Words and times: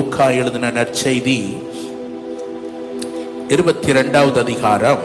லூக்கா 0.00 0.26
எழுதின 0.30 0.66
நற்செய்தி 0.70 1.36
இருபத்தி 3.48 3.88
இரண்டாவது 3.88 4.40
அதிகாரம் 4.40 5.02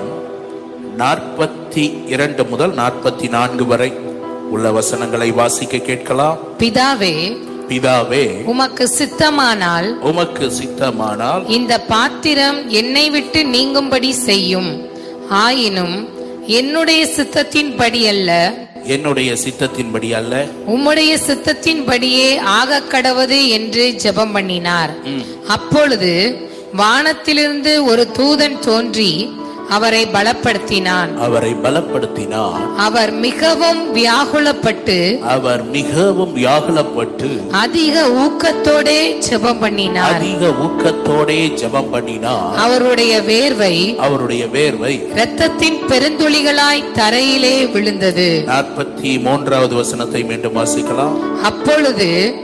நாற்பத்தி 0.97 1.83
இரண்டு 2.07 2.45
முதல் 2.45 2.73
நாற்பத்தி 2.73 3.29
நான்கு 3.29 3.65
வரை 3.65 3.89
உள்ள 4.49 4.71
வசனங்களை 4.71 5.31
வாசிக்க 5.31 5.77
கேட்கலாம். 5.77 6.37
பிதாவே 6.59 7.11
பிதாவே 7.69 8.23
உமக்கு 8.45 8.87
சித்தமானால் 8.97 9.89
உமக்கு 9.99 10.51
சித்தமானால் 10.51 11.49
இந்த 11.49 11.81
பாத்திரம் 11.93 12.69
என்னை 12.69 13.09
விட்டு 13.09 13.45
நீங்கும்படி 13.45 14.11
செய்யும். 14.27 14.71
ஆயினும் 15.29 15.97
என்னுடைய 16.59 17.05
சித்தத்தின்படி 17.17 18.03
அல்ல 18.07 18.31
என்னுடைய 18.87 19.33
சித்தத்தின்படி 19.33 20.11
அல்ல. 20.11 20.45
உம்முடைய 20.67 21.17
சித்தத்தின்படியே 21.27 22.39
ஆகக் 22.39 22.91
கடவது 22.91 23.47
என்று 23.47 23.95
ஜெபம் 24.03 24.33
பண்ணினார். 24.33 24.95
அப்பொழுது 25.47 26.37
வானத்திலிருந்து 26.73 27.85
ஒரு 27.85 28.07
தூதன் 28.13 28.59
தோன்றி 28.59 29.29
அவரை 29.69 30.05
பலப்படுத்தினான். 30.05 31.17
அவரை 31.17 31.55
பலப்படுத்தினார் 31.63 32.75
அவர் 32.77 33.11
மிகவும் 33.11 33.95
வியாகுலப்பட்டு 33.95 35.19
அவர் 35.19 35.63
மிகவும் 35.63 36.37
வியாகுலப்பட்டு 36.37 37.49
அதிக 37.51 38.07
ஊக்கத்தோடே 38.07 39.23
ஜெபம் 39.29 39.59
பண்ணினார். 39.59 40.13
அதிக 40.13 40.47
ஊக்கத்தோடே 40.47 41.39
ஜெபம் 41.61 41.91
பண்ணினார். 41.91 42.55
அவருடைய 42.55 43.21
வேர்வை 43.21 43.95
அவருடைய 43.95 44.45
வேர்வை 44.45 45.11
இரத்தத்தின் 45.11 45.79
பெருந்துளிகளாய் 45.87 46.91
தரையிலே 46.93 47.71
விழுந்தது. 47.71 48.43
நாற்பத்தி 48.47 49.21
மூன்றாவது 49.21 49.75
வசனத்தை 49.75 50.23
மீண்டும் 50.23 50.55
வாசிக்கலாம். 50.55 51.41
அப்பொழுது 51.41 52.35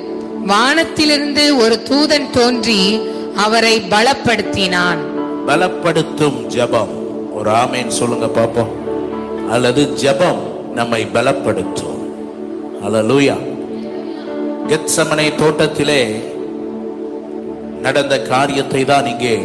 வானத்திலிருந்து 0.45 1.57
ஒரு 1.57 1.81
தூதன் 1.89 2.29
தோன்றி 2.29 3.01
அவரை 3.35 3.81
பலப்படுத்தினான். 3.89 4.97
பலப்படுத்தும் 5.47 6.45
ஜெபம். 6.47 6.99
ஒரு 7.37 7.49
ஆமைன்னு 7.51 7.99
சொல்லுங்க 7.99 8.27
பார்ப்போம் 8.27 8.71
அல்லது 9.53 9.81
ஜபம் 10.01 10.41
நம்மை 10.77 11.01
பலப்படுத்தும். 11.13 12.01
அலலூயா 12.85 13.37
கெத்சமனை 14.69 15.27
தோட்டத்திலே 15.35 16.01
நடந்த 17.85 18.15
காரியத்தை 18.21 18.81
தான் 18.85 19.05
இங்கே 19.05 19.35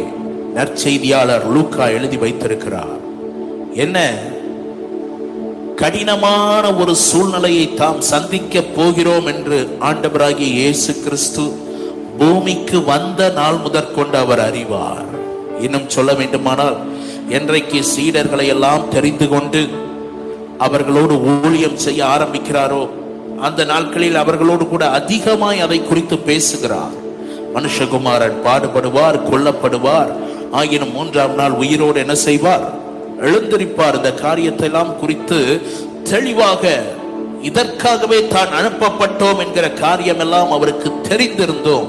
நற்செய்தியாளர் 0.57 1.45
லூக்கா 1.53 1.85
எழுதி 1.97 2.17
வைத்திருக்கிறார். 2.17 2.97
என்ன? 3.83 3.97
கடினமான 5.81 6.63
ஒரு 6.75 6.93
சூழ்நிலையை 7.07 7.65
தாம் 7.73 8.01
சந்திக்க 8.13 8.61
போகிறோம் 8.77 9.25
என்று 9.25 9.57
ஆண்டவராகிய 9.89 10.49
இயேசு 10.59 10.91
கிறிஸ்து 11.03 11.43
பூமிக்கு 12.19 12.77
வந்த 12.83 13.29
நாள் 13.29 13.59
முதற்கொண்டு 13.65 14.17
அவர் 14.17 14.39
அறிவார். 14.39 15.09
இன்னும் 15.65 15.89
சொல்ல 15.95 16.13
வேண்டுமானால் 16.13 16.77
என்றைக்கு 17.29 17.83
சீடர்களை 17.95 18.47
எல்லாம் 18.47 18.89
தெரிந்து 18.89 19.29
கொண்டு 19.29 19.67
அவர்களோடு 20.57 21.43
ஊழியம் 21.45 21.77
செய்ய 21.77 22.05
ஆரம்பிக்கிறாரோ 22.05 22.89
அந்த 23.41 23.63
நாட்களில் 23.63 24.15
அவர்களோடு 24.15 24.67
கூட 24.67 24.89
அதிகமாய் 24.89 25.59
அதை 25.59 25.83
குறித்து 25.83 26.17
பேசுகிறார். 26.17 26.95
மனுஷகுமாரன் 27.53 28.37
பாடுபடுவார் 28.43 29.17
கொல்லப்படுவார். 29.31 30.11
ஆகினும் 30.51 30.91
மூன்றாம் 30.91 31.35
நாள் 31.35 31.51
உயிரோடு 31.51 31.99
என்ன 31.99 32.15
செய்வார்? 32.15 32.73
எழுந்திருப்பார். 33.21 33.95
இந்த 33.95 34.13
காரியத்தை 34.13 34.67
எல்லாம் 34.67 34.99
குறித்து 34.99 35.61
தெளிவாக 36.03 36.83
இதற்காகவே 37.41 38.27
தான் 38.27 38.47
அனுப்பப்பட்டோம் 38.47 39.37
என்கிற 39.37 39.69
காரியம் 39.69 40.19
எல்லாம் 40.19 40.51
அவருக்கு 40.51 40.91
தெரிந்திருந்தோம். 41.09 41.87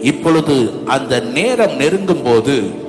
இப்பொழுது 0.00 0.70
அந்த 0.84 1.20
நேரம் 1.20 1.76
நெருங்கும் 1.76 2.22
போது 2.22 2.85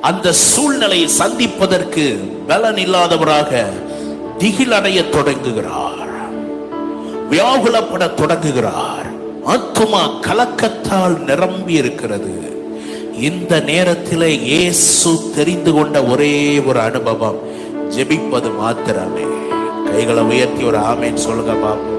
அந்த 0.00 0.32
சூழ்நிலையை 0.32 1.08
சந்திப்பதற்கு 1.08 2.32
பலன் 2.46 2.74
இல்லாதவராக 2.74 3.64
திகிலடைய 4.38 5.08
தொடங்குகிறார். 5.08 6.08
வியாகுலப்பட 7.30 8.14
தொடங்குகிறார். 8.14 9.06
ஆத்துமா 9.46 10.10
கலக்கத்தால் 10.20 11.18
நிரம்பி 11.18 11.72
இருக்கிறது 11.72 12.62
இந்த 13.20 13.60
நேரத்தில் 13.60 14.42
இயேசு 14.42 15.32
தெரிந்து 15.34 15.72
கொண்ட 15.72 16.02
ஒரே 16.02 16.60
ஒரு 16.60 16.80
அனுபவம் 16.80 17.38
ஜெபிப்பது 17.88 18.56
மாத்திரமே. 18.58 19.20
கைகளை 19.92 20.22
உயர்த்தி 20.22 20.64
ஒரு 20.64 20.78
ஆமேன் 20.78 21.14
சொல்லுங்க 21.14 21.52
பாப்போம். 21.52 21.98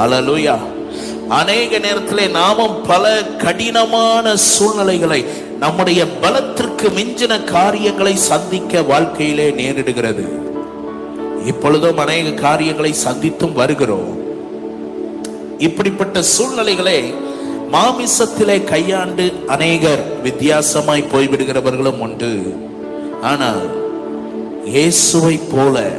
ஹalleluya. 0.00 0.58
அநேக 1.28 1.78
நேரத்திலே 1.78 2.26
நாமும் 2.26 2.82
பல 2.86 3.22
கடினமான 3.22 4.36
சூழ்நிலைகளை 4.36 5.24
நம்முடைய 5.58 6.06
பலத்திற்கு 6.06 6.88
மிஞ்சின 6.88 7.44
காரியங்களை 7.44 8.16
சந்திக்க 8.16 8.82
வாழ்க்கையிலே 8.82 9.50
நேரிடுகிறது. 9.50 10.24
இப்பொழுதும் 11.46 11.98
அநேக 11.98 12.30
காரியங்களை 12.30 12.94
சந்தித்தும் 13.06 13.52
வருகிறோம். 13.52 14.22
இப்படிப்பட்ட 15.58 16.22
சூழ்நிலைகளை 16.22 17.14
மாமிசத்திலே 17.72 18.64
கையாண்டு 18.64 19.32
அநேகர் 19.46 20.22
வித்தியாசமாய் 20.22 21.10
போய்விடுகிறவர்களும் 21.12 21.98
உண்டு. 21.98 22.32
ஆனால் 23.22 23.64
இயேசுவை 24.64 25.40
போல 25.52 25.90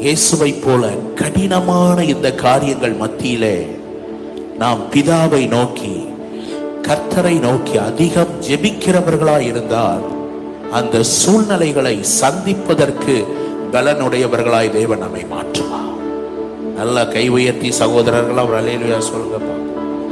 இயேசுவை 0.00 0.52
போல 0.52 0.88
கடினமான 1.14 2.04
இந்த 2.04 2.34
காரியங்கள் 2.34 2.92
மத்தியிலே 2.92 3.56
நாம் 4.62 4.82
பிதாவை 4.94 5.42
நோக்கி 5.54 5.94
கர்த்தரை 6.86 7.36
நோக்கி 7.46 7.76
அதிகம் 7.88 8.32
ஜெபிக்கிறவர்களாய் 8.46 9.46
இருந்தால் 9.50 10.04
அந்த 10.78 11.02
சூழ்நிலைகளை 11.18 11.94
சந்திப்பதற்கு 12.20 13.14
பலனுடையவர்களாய் 13.74 14.74
தேவன் 14.78 15.02
நம்மை 15.04 15.22
மாற்றுவார். 15.32 15.88
நல்லா 16.78 17.02
கை 17.14 17.24
உயர்த்தி 17.36 17.70
சகோதரர்கள் 17.80 18.42
அவர் 18.42 18.58
அலையலுயா 18.60 18.98
சொல்லுங்கப்பா 19.08 19.56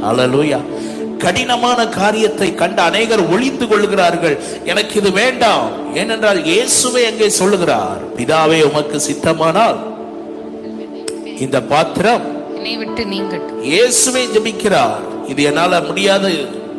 அலலுயா 0.09 0.59
கடினமான 1.23 1.79
காரியத்தை 1.99 2.49
கண்ட 2.61 2.81
அநேகர் 2.89 3.23
ஒளிந்து 3.33 3.65
கொள்கிறார்கள் 3.71 4.35
எனக்கு 4.71 4.95
இது 5.01 5.09
வேண்டாம். 5.21 5.67
ஏனென்றால் 6.01 6.39
இயேசுவே 6.51 7.01
அங்கே 7.09 7.27
சொல்லுகிறார் 7.39 8.01
பிதாவே 8.17 8.59
உமக்கு 8.69 8.99
சித்தமானால் 9.07 9.79
இந்த 11.45 11.57
பாத்திரம் 11.73 12.25
என்னை 12.61 12.73
விட்டு 12.79 13.03
நீங்கட்டும். 13.11 13.61
இயேசுவே 13.69 14.21
ஜெபிக்கிறார். 14.33 14.97
இது 15.31 15.41
என்னால 15.49 15.73
முடியாது. 15.87 16.31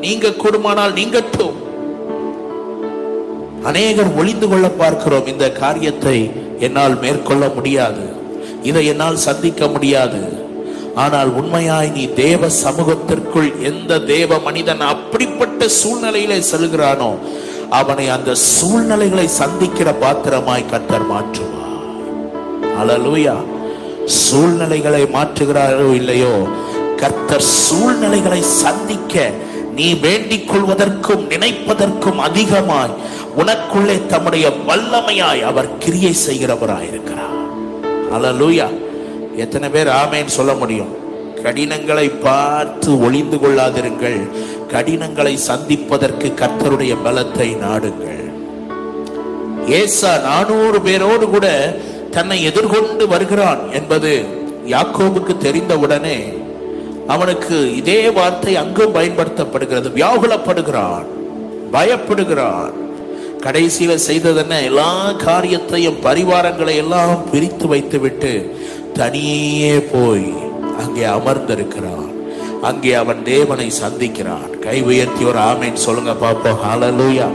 நீங்க 0.02 0.26
கூடுமானால் 0.42 0.92
நீங்கட்டும். 0.98 1.56
அநேகர் 3.68 4.10
ஒளிந்து 4.20 4.46
கொள்ள 4.48 4.66
பார்க்கிறோம். 4.82 5.26
இந்த 5.32 5.46
காரியத்தை 5.62 6.18
என்னால் 6.66 6.94
மேற்கொள்ள 7.04 7.44
முடியாது. 7.56 8.04
இதை 8.70 8.82
என்னால் 8.92 9.18
சந்திக்க 9.28 9.68
முடியாது. 9.74 10.20
ஆனால் 11.04 11.30
உண்மையாய் 11.40 11.90
நீ 11.96 12.04
தேவ 12.22 12.50
சமூகத்திற்குள் 12.64 13.50
எந்த 13.70 13.98
தேவ 14.12 14.38
மனிதன் 14.46 14.84
அப்படிப்பட்ட 14.94 15.68
சூழ்நிலையிலே 15.80 16.38
செல்கிறானோ 16.52 17.10
அவனை 17.80 18.06
அந்த 18.16 18.30
சூழ்நிலைகளை 18.52 19.26
சந்திக்கிற 19.40 19.88
பாத்திரமாய் 20.04 20.70
கத்தர் 20.74 21.08
மாற்றுவார். 21.12 21.82
அலலூயா 22.82 23.36
சூழ்நிலைகளை 24.06 25.02
மாற்றுகிறாரோ 25.02 25.94
இல்லையோ 25.94 26.48
கர்த்தர் 26.96 27.40
சூழ்நிலைகளை 27.40 28.42
சந்திக்க 28.42 29.32
நீ 29.74 29.94
வேண்டிக் 29.94 30.48
கொள்வதற்கும் 30.50 31.28
நினைப்பதற்கும் 31.28 32.18
அதிகமாய் 32.18 32.96
உனக்குள்ளே 33.36 34.06
தம்முடைய 34.06 34.52
வல்லமையாய் 34.68 35.40
அவர் 35.40 35.78
கிரியை 35.78 36.14
செய்கிறவராய் 36.26 36.88
இருக்கிறார். 36.88 37.36
அலலூயா 38.12 38.66
எத்தனை 39.36 39.68
பேர் 39.68 39.86
ஆமேன்னு 39.86 40.26
சொல்ல 40.26 40.54
முடியும்? 40.54 40.96
கடினங்களை 41.42 42.08
பார்த்து 42.08 43.00
ஒளிந்து 43.00 43.36
கொள்ளாதிருங்கள். 43.36 44.20
கடினங்களை 44.68 45.36
சந்திப்பதற்கு 45.36 46.32
கர்த்தருடைய 46.40 46.96
பலத்தை 47.04 47.56
நாடுங்கள். 47.56 48.24
ஏசா 49.66 50.18
நானூறு 50.18 50.80
பேரோடு 50.80 51.30
கூட 51.30 51.76
தன்னை 52.14 52.36
எதிர்கொண்டு 52.48 53.04
வருகிறான் 53.12 53.60
என்பது 53.78 54.12
யாக்கோபுக்கு 54.74 55.34
தெரிந்தவுடனே 55.46 56.18
அவனுக்கு 57.14 57.56
இதே 57.76 58.10
வார்த்தை 58.10 58.52
அங்கும் 58.62 58.94
பயன்படுத்தப்படுகிறது. 58.94 59.88
வியாகுலப்படுகிறான் 59.98 61.06
பயப்படுகிறான். 61.74 62.72
கடைசியில 63.44 63.92
செய்ததென்ன 64.08 64.60
எல்லா 64.62 64.90
காரியத்தையும் 65.24 65.98
பரிவாரங்களை 66.02 66.74
எல்லாம் 66.82 67.22
பிரித்து 67.30 67.66
வைத்துவிட்டு 67.66 68.32
தனியே 68.98 69.74
போய் 69.92 70.28
அங்கே 70.78 71.04
அமர்ந்திருக்கிறான். 71.18 72.08
அங்கே 72.62 72.92
அவன் 73.02 73.22
தேவனை 73.24 73.68
சந்திக்கிறான். 73.82 74.50
கை 74.66 74.76
உயர்த்தி 74.82 75.24
ஒரு 75.24 75.40
ஆமேன் 75.50 75.82
சொல்லுங்க 75.86 76.12
பாப்போம் 76.24 76.62
ஹalleluya 76.66 77.26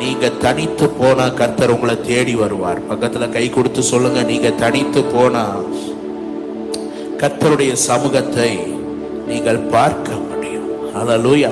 நீங்க 0.00 0.28
தனித்து 0.44 0.86
போனா 0.98 1.24
கர்த்தர் 1.40 1.72
உங்களை 1.74 1.96
தேடி 2.00 2.34
வருவார். 2.42 2.80
பக்கத்துல 2.90 3.28
கை 3.36 3.44
கொடுத்து 3.50 3.82
சொல்லுங்க 3.82 4.20
நீங்க 4.30 4.50
தனித்து 4.62 5.00
போனா 5.04 5.44
கர்த்தருடைய 7.22 7.72
சமூகத்தை 7.88 8.50
நீங்கள் 9.30 9.66
பார்க்க 9.74 10.10
முடியும். 10.28 10.68
ஹalleluya 10.94 11.50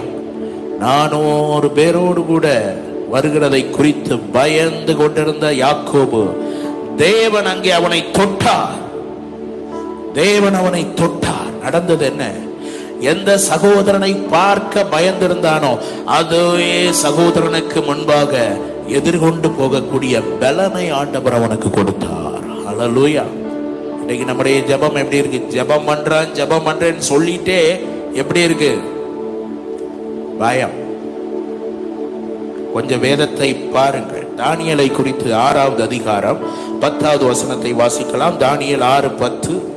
நானூறு 0.82 1.68
பேரோடு 1.76 2.20
கூட 2.32 2.46
வருகிறதை 3.12 3.62
குறித்து 3.70 4.14
பயந்து 4.36 4.92
கொண்டிருந்த 4.96 5.46
யாக்கோபு 5.64 6.22
தேவன் 7.04 7.48
அங்கே 7.52 7.70
அவனை 7.70 8.00
தொட்டார். 8.18 8.78
தேவன் 10.20 10.56
அவனை 10.60 10.82
தொட்டார். 11.00 11.52
நடந்தது 11.62 12.04
என்ன? 12.10 12.24
எந்த 13.00 13.38
சகோதரனை 13.38 14.14
பார்க்க 14.14 14.86
பயந்திருந்தானோ 14.90 15.78
அதுவே 16.04 16.90
சகோதரனுக்கு 17.02 17.84
முன்பாக 17.84 18.56
எதிர்கொண்டு 18.86 19.48
போகக்கூடிய 19.48 20.22
பலனை 20.40 20.90
ஆண்டவர் 20.90 21.32
அவனுக்கு 21.32 21.70
கொடுத்தார். 21.70 22.40
அலலூயா 22.70 23.22
இன்னைக்கு 24.00 24.26
நம்முடைய 24.26 24.60
ஜெபம் 24.60 24.94
எப்படி 24.94 25.16
இருக்கு? 25.16 25.62
ஜெபம் 25.62 25.88
பண்றான் 25.88 26.32
ஜெபம் 26.32 26.66
பண்றேன்னு 26.66 27.00
சொல்லிட்டே 27.08 27.80
எப்படி 28.12 28.40
இருக்கு? 28.40 28.78
பயம். 30.38 30.86
கொஞ்சம் 32.74 33.00
வேதத்தை 33.00 33.54
பாருங்கள். 33.54 34.26
தானியலை 34.36 34.92
குறித்து 34.92 35.34
ஆறாவது 35.34 35.82
அதிகாரம் 35.82 36.38
பத்தாவது 36.80 37.26
வசனத்தை 37.26 37.74
வாசிக்கலாம். 37.74 38.36
தானியல் 38.38 38.82
ஆறு 38.82 39.10
பத்து 39.10 39.76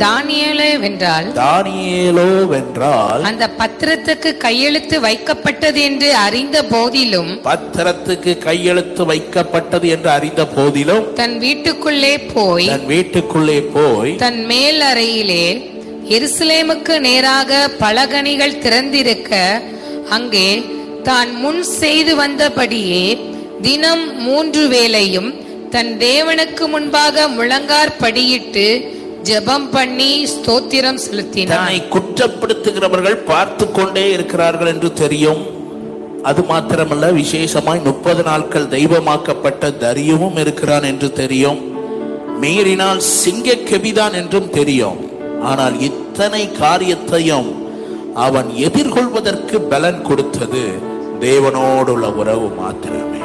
தானியேலே 0.00 0.68
வென்றால்? 0.82 1.26
தானியேலோ 1.38 2.26
வென்றால் 2.52 3.22
அந்த 3.22 3.44
பத்திரத்துக்கு 3.58 4.30
கையெழுத்து 4.36 4.96
வைக்கப்பட்டது 5.00 5.80
என்று 5.82 6.08
அறிந்த 6.22 6.58
போதிலும் 6.70 7.30
பத்திரத்துக்கு 7.42 8.32
கையெழுத்து 8.38 9.04
வைக்கப்பட்டது 9.10 9.88
என்று 9.94 10.10
அறிந்த 10.10 10.44
போதிலும் 10.54 11.04
தன் 11.14 11.36
வீட்டுக்குள்ளே 11.38 12.14
போய் 12.32 12.68
தன் 12.68 12.86
வீட்டுக்குள்ளே 12.86 13.58
போய் 13.74 14.14
தன் 14.16 14.40
மேல் 14.46 14.80
அறையிலே 14.82 15.44
எருசலேமுக்கு 16.12 16.94
நேராக 17.00 17.50
பலகணிகள் 17.80 18.60
திறந்திருக்க 18.60 19.34
அங்கே 20.10 20.48
தான் 21.02 21.30
முன் 21.36 21.62
செய்து 21.74 22.14
வந்தபடியே 22.16 23.04
தினம் 23.62 24.04
மூன்று 24.22 24.62
வேளையும் 24.68 25.30
தன் 25.70 25.92
தேவனுக்கு 26.00 26.64
முன்பாக 26.68 27.28
முழங்கார் 27.28 27.98
படியிட்டு 28.00 28.66
ஜெபம் 29.28 29.66
பண்ணி 29.70 30.24
ஸ்தோத்திரம் 30.24 30.94
செலுத்தினார். 30.94 31.56
தன்னை 31.56 31.82
குற்றப்படுத்துகிறவர்கள் 31.90 33.24
பார்த்து 33.24 33.70
கொண்டே 33.70 34.12
இருக்கிறார்கள் 34.12 34.66
என்று 34.66 34.92
தெரியும். 34.92 35.42
அது 36.22 36.42
மாத்திரமல்ல 36.42 37.12
விசேஷமாய் 37.12 37.84
முப்பது 37.84 38.22
நாட்கள் 38.22 38.66
தெய்வமாக்கப்பட்ட 38.66 39.70
தரியமும் 39.84 40.38
இருக்கிறான் 40.38 40.82
என்று 40.82 41.12
தெரியும். 41.12 41.60
மீறினால் 42.40 43.00
சிங்க 43.00 43.54
கெபிதான் 43.54 44.12
என்றும் 44.12 44.50
தெரியும். 44.50 45.00
ஆனால் 45.42 45.80
இத்தனை 45.80 46.52
காரியத்தையும் 46.52 47.50
அவன் 48.14 48.48
எதிர்கொள்வதற்கு 48.48 49.58
பலன் 49.60 50.02
கொடுத்தது 50.02 50.64
தேவனோடுள்ள 51.20 52.06
உறவு 52.12 52.48
மாத்திரமே. 52.60 53.22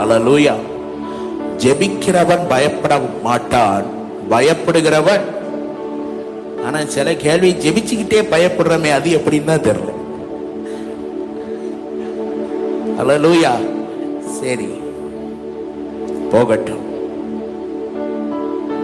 அலலூயா. 0.00 0.56
ஜெபிக்கிறவன் 1.56 2.48
பயப்பட 2.48 3.00
மாட்டான். 3.22 3.86
பயப்படுகிறவன். 4.30 5.20
ஆனா 6.66 6.78
சில 6.86 7.14
கேள்வி 7.14 7.52
ஜெபிச்சுக்கிட்டே 7.52 8.24
பயப்படுறமே 8.30 8.92
அது 8.92 9.10
எப்படின்னு 9.10 9.44
தான் 9.44 9.58
தெரியல. 9.58 9.94
அலலூயா 13.00 13.50
சரி. 14.40 14.68
போகட்டும். 16.30 16.84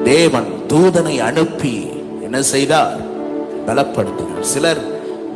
தேவன் 0.04 0.46
தூதனை 0.68 1.18
அனுப்பி 1.18 1.86
என்ன 2.22 2.42
செய்தார்? 2.42 2.96
பலப்படுத்தினார். 3.66 4.40
சிலர் 4.40 4.80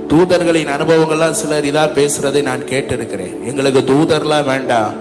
தூதர்களின் 0.09 0.67
அனுபவங்கள்லாம் 0.67 1.31
சிலர் 1.31 1.65
இதா 1.65 1.89
பேசுறதை 1.95 2.43
நான் 2.43 2.61
கேட்டிருக்கிறேன். 2.61 3.45
எங்களுக்கு 3.45 3.81
தூதர்லாம் 3.81 4.45
வேண்டாம். 4.45 4.93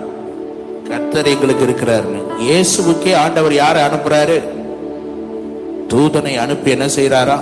கர்த்தர் 0.90 1.26
எங்களுக்கு 1.26 1.66
இருக்கிறாருன்னு. 1.66 2.24
இயேசுக்கே 2.42 3.16
ஆண்டவர் 3.16 3.54
யாரை 3.54 3.82
அனுப்புறாரு? 3.82 4.55
தூதனை 5.90 6.38
அனுப்பி 6.38 6.72
என்ன 6.72 6.86
செய்கிறாரா? 6.86 7.40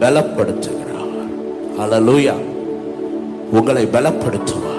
பலப்படுத்துகிறார். 0.00 1.10
அலலூயா 1.80 2.34
உங்களை 3.52 3.84
பலப்படுத்துவார். 3.84 4.74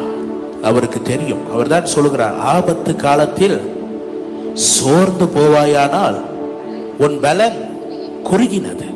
அவருக்கு 0.63 1.01
தெரியும். 1.01 1.51
அவர்தான் 1.53 1.85
சொல்லுகிறார் 1.85 2.37
ஆபத்து 2.37 2.95
காலத்தில் 2.95 3.61
சோர்ந்து 4.53 5.25
போவாயானால் 5.25 6.17
உன் 6.97 7.19
பலன் 7.19 7.57
குறுகினது. 8.23 8.87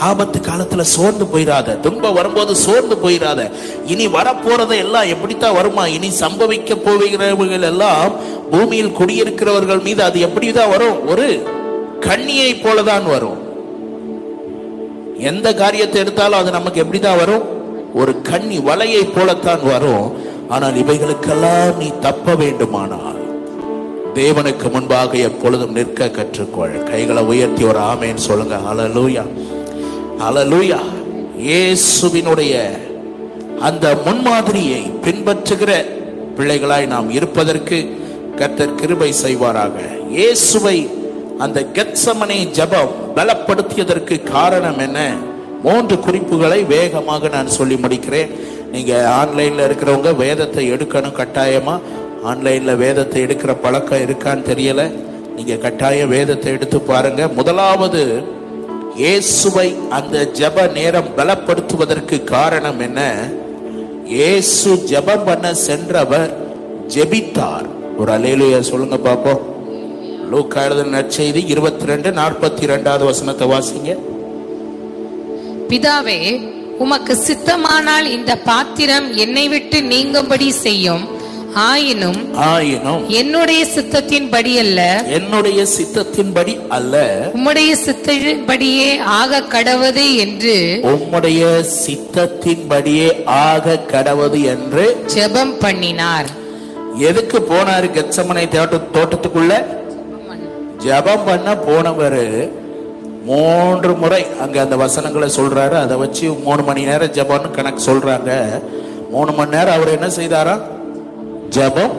ஆபத்து 0.00 0.38
காலத்துல 0.38 0.80
சோர்ந்து 0.80 1.24
போயிடாத 1.24 1.80
துன்பம் 1.80 2.14
வரும்போது 2.14 2.56
சோர்ந்து 2.56 2.94
போயிடாத 2.94 3.50
இனி 3.86 4.06
வரப்போறது 4.06 4.76
எல்லாம் 4.78 5.06
எப்படித்தான் 5.06 5.54
வருமா? 5.54 5.86
இனி 5.86 6.08
சம்பவிக்க 6.20 6.76
போகிறவர்கள் 6.76 7.62
எல்லாம் 7.62 8.12
பூமியில் 8.50 8.96
குடியிருக்கிறவர்கள் 8.98 9.82
மீது 9.82 10.02
அது 10.02 10.26
எப்படிதான் 10.26 10.70
வரும்? 10.70 11.08
ஒரு 11.08 11.46
கண்ணியை 12.06 12.50
போலதான் 12.64 13.06
வரும். 13.14 13.40
எந்த 15.30 15.48
காரியத்தை 15.62 15.98
எடுத்தாலும் 16.02 16.40
அது 16.40 16.50
நமக்கு 16.58 16.82
எப்படிதான் 16.84 17.20
வரும்? 17.22 17.46
ஒரு 18.00 18.12
கண்ணி 18.28 18.58
வலையை 18.68 19.02
போலத்தான் 19.16 19.62
வரும். 19.72 20.06
ஆனால் 20.54 20.78
இவைகளுக்கெல்லாம் 20.82 21.72
நீ 21.80 21.88
தப்ப 22.06 22.34
வேண்டுமானால் 22.42 23.18
தேவனுக்கு 24.18 24.66
முன்பாக 24.74 25.12
எப்பொழுதும் 25.28 25.76
நிற்க 25.78 26.08
கற்றுக்கொள். 26.16 26.76
கைகளை 26.90 27.22
உயர்த்தி 27.32 27.64
ஒரு 27.70 27.80
ஆமேன்னு 27.90 28.22
சொல்லுங்க. 28.28 28.56
அலலூயா 28.70 29.24
அலலூயா 30.28 30.80
இயேசுவினுடைய 31.48 32.54
அந்த 33.68 33.86
முன்மாதிரியை 34.06 34.82
பின்பற்றுகிற 35.04 35.72
பிள்ளைகளாய் 36.38 36.92
நாம் 36.94 37.08
இருப்பதற்கு 37.18 37.78
கத்தர் 38.40 38.78
கிருபை 38.80 39.10
செய்வாராக. 39.22 39.76
இயேசுவை 40.16 40.76
அந்த 41.44 41.58
கெத்சமனை 41.76 42.38
ஜெபம் 42.58 42.94
பலப்படுத்தியதற்கு 43.16 44.16
காரணம் 44.34 44.80
என்ன? 44.86 44.98
மூன்று 45.64 45.94
குறிப்புகளை 45.98 46.58
வேகமாக 46.74 47.28
நான் 47.28 47.54
சொல்லி 47.58 47.74
முடிக்கிறேன். 47.74 48.30
நீங்க 48.72 48.92
ஆன்லைன்ல 49.20 49.66
இருக்கிறவங்க 49.68 50.10
வேதத்தை 50.24 50.64
எடுக்கணும் 50.72 51.18
கட்டாயமா? 51.20 51.74
ஆன்லைன்ல 52.30 52.72
வேதத்தை 52.76 53.22
எடுக்கிற 53.24 53.52
பழக்கம் 53.64 54.04
இருக்கான்னு 54.06 54.48
தெரியல. 54.50 54.82
நீங்க 55.36 55.54
கட்டாய 55.56 56.06
வேதத்தை 56.06 56.52
எடுத்து 56.52 56.80
பாருங்க. 56.80 57.28
முதலாவது 57.28 58.02
இயேசுவை 59.00 59.68
அந்த 59.98 60.16
ஜெப 60.38 60.66
நேரம் 60.72 61.12
பலப்படுத்துவதற்கு 61.16 62.16
காரணம் 62.24 62.80
என்ன? 62.80 63.00
இயேசு 64.16 64.70
ஜபம் 64.92 65.24
பண்ண 65.24 65.54
சென்றவர் 65.66 66.32
ஜெபித்தார். 66.94 67.68
ஒரு 67.98 68.12
அலேலுயா 68.12 68.60
சொல்லுங்க 68.70 68.96
பாப்போம். 69.08 69.42
லூக்கா 70.30 70.62
எழுதின 70.62 70.90
நற்செய்தி 70.98 71.48
இருபத்தி 71.48 71.86
ரெண்டு 71.86 72.10
நாற்பத்தி 72.10 72.64
ரெண்டாவது 72.72 73.04
வசனத்தை 73.04 73.48
வாசிங்க. 73.48 73.96
பிதாவே 75.68 76.48
உமக்கு 76.78 77.18
சித்தமானால் 77.26 78.04
இந்த 78.04 78.36
பாத்திரம் 78.36 79.14
என்னை 79.14 79.48
விட்டு 79.48 79.82
நீங்கும்படி 79.82 80.50
செய்யும். 80.50 81.18
ஆயினும் 81.54 82.34
ஆயினும் 82.34 83.08
என்னுடைய 83.08 83.64
சித்தத்தின்படி 83.64 84.58
அல்ல. 84.58 85.04
என்னுடைய 85.08 85.66
சித்தத்தின்படி 85.78 86.54
அல்ல. 86.68 87.30
உம்முடைய 87.34 87.76
சித்தத்தின்படியே 87.86 89.02
ஆக 89.02 89.40
கடவது 89.40 90.16
என்று. 90.16 90.80
உம்முடைய 90.82 91.64
சித்தத்தின்படியே 91.86 93.24
ஆக 93.24 93.80
கடவது 93.92 94.42
என்று. 94.42 95.04
ஜெபம் 95.14 95.58
பண்ணினார். 95.58 96.26
எதுக்கு 96.98 97.38
போனாரு 97.38 97.90
கெச்சமனை 97.98 98.48
தோட்ட 98.48 98.80
தோட்டத்துக்குள்ள? 98.92 99.78
ஜெபம் 100.84 101.24
பண்ண 101.26 101.56
போனவர் 101.56 102.50
மூன்று 103.24 103.94
முறை 103.94 104.26
அங்க 104.40 104.60
அந்த 104.60 104.76
வசனங்களை 104.76 105.28
சொல்றாரு. 105.36 105.74
அதை 105.74 105.96
வச்சு 105.96 106.32
மூணு 106.32 106.62
மணி 106.62 106.84
நேரம் 106.84 107.12
ஜெபம்னு 107.12 107.50
கணக்கு 107.50 107.92
சொல்றாங்க. 107.92 108.30
மூணு 109.10 109.32
மணி 109.32 109.50
நேரம் 109.50 109.74
அவர் 109.74 109.88
என்ன 109.88 110.06
செய்தாரா? 110.06 110.60
ஜெபம் 111.48 111.96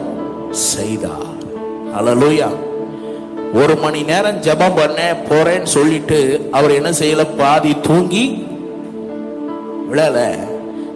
செய்தார். 0.50 1.30
அலலூயா 1.98 2.48
ஒரு 3.54 3.76
மணி 3.76 4.02
நேரம் 4.02 4.40
ஜெபம் 4.40 4.76
பண்ண 4.76 5.16
போறேன்னு 5.28 5.64
சொல்லிட்டு 5.64 6.48
அவர் 6.50 6.70
என்ன 6.70 6.90
செய்யல? 6.90 7.26
பாதி 7.36 7.76
தூங்கி 7.80 8.46
விழல. 9.92 10.38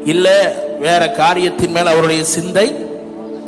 இல்ல 0.05 0.55
வேற 0.81 1.11
காரியத்தின் 1.11 1.71
மேல் 1.71 1.87
அவருடைய 1.87 2.25
சிந்தை 2.25 2.87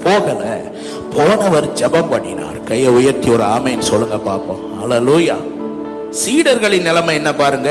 போகலை. 0.05 0.73
போனவர் 1.19 1.69
ஜெபம் 1.81 2.11
பண்ணினார். 2.15 2.59
கையை 2.71 2.91
உயர்த்தி 2.99 3.29
ஒரு 3.37 3.45
ஆமைன்னு 3.55 3.91
சொல்லுங்க 3.91 4.19
பாப்போம் 4.29 4.65
அல்லேலூயா 4.83 5.37
சீடர்களின் 6.21 6.87
நிலைமை 6.89 7.15
என்ன 7.21 7.31
பாருங்க. 7.41 7.71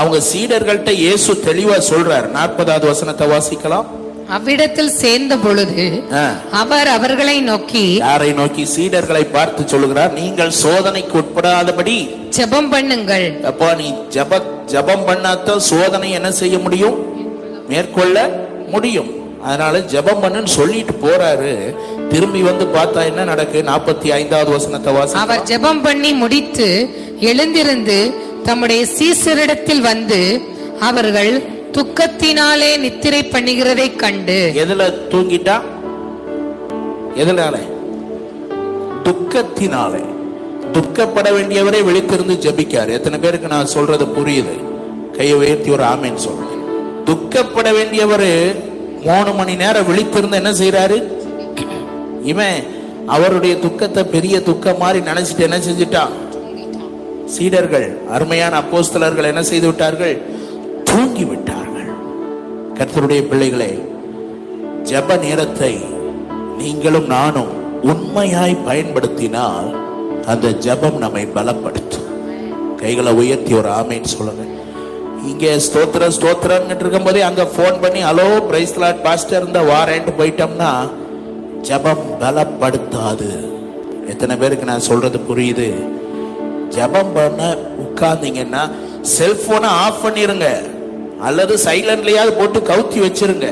அவங்க 0.00 0.18
சீடர்கள்ட்ட 0.30 0.90
இயேசு 1.04 1.30
தெளிவா 1.46 1.76
சொல்றார். 1.92 2.26
நாற்பதாவது 2.38 2.86
வசனத்தை 2.90 3.26
வாசிக்கலாம். 3.34 3.86
அவ்விடத்தில் 4.36 4.92
சேர்ந்த 5.02 5.34
பொழுது. 5.44 5.84
அவர் 6.60 6.88
அவர்களை 6.94 7.36
நோக்கி 7.50 7.82
யாரை 8.04 8.30
நோக்கி? 8.40 8.62
சீடர்களை 8.74 9.24
பார்த்து 9.36 9.62
சொல்லுகிறார். 9.72 10.12
நீங்கள் 10.20 10.52
சோதனைக்கு 10.62 11.14
உட்படாதபடி 11.22 11.96
ஜெபம் 12.38 12.70
பண்ணுங்கள். 12.74 13.26
அப்போ 13.50 13.68
நீ 13.80 13.88
ஜப 14.16 14.40
ஜெபம் 14.72 15.06
பண்ணாதான் 15.10 15.62
சோதனை 15.70 16.10
என்ன 16.18 16.30
செய்ய 16.40 16.58
முடியும்? 16.64 16.96
மேற்கொள்ள 17.70 18.16
முடியும். 18.74 19.10
அதனால 19.42 19.78
ஜெபம் 19.78 20.22
பண்ணுன்னு 20.22 20.44
சொல்லிட்டு 20.44 20.92
போறாரு. 20.92 21.76
திரும்பி 22.08 22.42
வந்து 22.42 22.64
பார்த்தா 22.64 23.04
என்ன 23.04 23.24
நடக்கு? 23.24 23.64
நாற்பத்தி 23.66 24.08
ஐந்தாவது 24.08 24.50
வசனத்தை 24.50 24.92
வாசி 24.92 25.14
அவர் 25.14 25.42
ஜெபம் 25.42 25.82
பண்ணி 25.82 26.12
முடித்து 26.12 26.88
எழுந்திருந்து 27.20 28.14
தம்முடைய 28.42 28.86
சீசரிடத்தில் 28.98 29.80
வந்து 29.80 30.40
அவர்கள் 30.80 31.42
துக்கத்தினாலே 31.72 32.78
நித்திரை 32.78 33.22
பண்ணுகிறதை 33.22 33.96
கண்டு. 33.96 34.52
எதுல 34.54 34.92
தூங்கிட்டா? 35.10 35.60
எதனால? 37.16 37.56
துக்கத்தினாலே. 39.04 40.04
துக்கப்பட 40.72 41.30
வேண்டியவரே 41.30 41.82
விழித்திருந்து 41.82 42.38
ஜெபிக்காரு. 42.46 42.90
எத்தனை 42.90 43.18
பேருக்கு 43.18 43.48
நான் 43.48 43.66
சொல்றது 43.66 44.04
புரியுது? 44.04 44.64
கையை 45.16 45.36
உயர்த்தி 45.36 45.70
ஒரு 45.70 45.82
ஆமேன்னு 45.82 46.14
சொல்றேன். 46.14 46.54
துக்கப்பட 47.04 47.70
வேண்டியவர் 47.70 48.54
மூணு 49.04 49.32
மணி 49.32 49.54
நேரம் 49.56 49.88
விழித்திருந்து 49.88 50.32
என்ன 50.32 50.50
செய்யறாரு 50.52 51.02
இவன் 52.22 52.66
அவருடைய 53.06 53.58
துக்கத்தை 53.58 54.04
பெரிய 54.04 54.42
துக்கம் 54.42 54.78
மாதிரி 54.78 55.10
நினைச்சிட்டு 55.10 55.38
என்ன 55.38 55.58
செஞ்சுட்டான் 55.58 56.14
சீடர்கள் 57.26 57.98
அருமையான 58.08 58.60
அப்போஸ்தலர்கள் 58.60 59.24
என்ன 59.24 59.42
செய்து 59.42 59.66
விட்டார்கள்? 59.66 60.20
தூங்கி 60.84 61.24
விட்டார்கள். 61.24 61.88
கர்த்தருடைய 62.78 63.28
பிள்ளைகளே 63.28 63.82
ஜெப 64.82 65.18
நேரத்தை 65.18 65.84
நீங்களும் 66.58 67.06
நானும் 67.06 67.52
உண்மையாய் 67.82 68.62
பயன்படுத்தினால் 68.64 69.76
அந்த 70.26 70.48
ஜெபம் 70.48 70.96
நம்மை 70.96 71.26
பலப்படுத்தும். 71.26 72.10
கைகளை 72.76 73.12
உயர்த்தி 73.12 73.54
ஒரு 73.54 73.68
ஆமைன்னு 73.68 74.04
சொல்லுங்க. 74.04 74.55
இங்கே 75.30 75.50
ஸ்தோத்திரம் 75.66 76.14
ஸ்தோத்திரம் 76.16 76.66
இருக்கும்போதே 76.80 77.20
அங்க 77.20 77.42
ஃபோன் 77.54 77.80
பண்ணி 77.80 78.00
ஹலோ 78.04 78.26
பிரைஸ் 78.46 78.74
லாட் 78.82 79.02
பாஸ்டர் 79.02 79.42
இருந்த 79.42 79.60
வாரேன்ட்டு 79.60 80.12
போயிட்டோம்னா 80.18 80.70
ஜெபம் 81.68 82.04
பலப்படுத்தாது. 82.20 83.30
எத்தனை 84.06 84.36
பேருக்கு 84.36 84.70
நான் 84.70 84.86
சொல்றது 84.88 85.18
புரியுது? 85.28 85.68
ஜெபம் 86.76 87.12
பண்ண 87.14 87.56
உட்கார்ந்தீங்கன்னா 87.84 88.62
செல்போனை 89.16 89.70
ஆஃப் 89.84 90.06
பண்ணிருங்க. 90.06 90.48
அல்லது 91.20 91.54
சைலண்ட்லயாவது 91.64 92.38
போட்டு 92.38 92.58
கவுத்தி 92.60 92.98
வச்சிருங்க. 93.06 93.48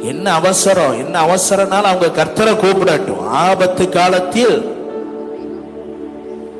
என்ன 0.00 0.32
அவசரம்? 0.32 0.96
என்ன 1.06 1.20
அவசரம்னாலும் 1.26 1.92
அவங்க 1.92 2.10
கர்த்தரை 2.20 2.54
கூப்பிடட்டும். 2.62 3.22
ஆபத்து 3.26 3.88
காலத்தில் 3.88 4.56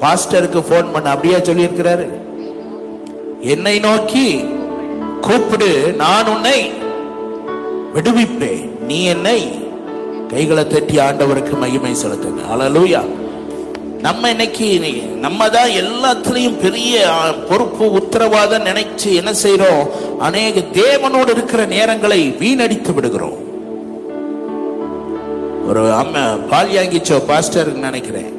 பாஸ்டருக்கு 0.00 0.62
ஃபோன் 0.68 0.92
பண்ண 0.92 1.10
அப்படியே 1.10 1.36
சொல்லியிருக்கிறாரு. 1.36 2.06
என்னை 3.52 3.74
நோக்கி 3.86 4.26
கூப்பிடு 5.26 5.70
நான் 6.02 6.30
உன்னை 6.34 6.58
விடுவிப்பேன். 7.94 8.64
நீ 8.88 8.98
என்னை 9.12 9.38
கைகளை 10.32 10.64
தட்டி 10.66 10.96
ஆண்டவருக்கு 11.06 11.54
மகிமை 11.62 11.92
செலுத்துங்க. 12.02 12.42
அலலூயா 12.52 13.02
நம்ம 14.06 14.30
இன்னைக்கு 14.34 14.68
நம்ம 15.24 15.48
தான் 15.56 15.70
எல்லாத்துலயும் 15.82 16.58
பெரிய 16.64 17.06
பொறுப்பு 17.48 17.84
உத்தரவாதம் 18.00 18.66
நினைச்சு 18.70 19.08
என்ன 19.20 19.32
செய்யறோம் 19.44 19.82
அநேக 20.26 20.64
தேவனோடு 20.80 21.30
இருக்கிற 21.36 21.62
நேரங்களை 21.76 22.20
வீணடித்து 22.42 22.92
விடுகிறோம். 22.94 23.38
ஒரு 25.68 25.84
அம்மா 26.02 26.24
பால்யாங்கிச்சோ 26.52 27.18
பாஸ்டர் 27.30 27.72
நினைக்கிறேன். 27.86 28.30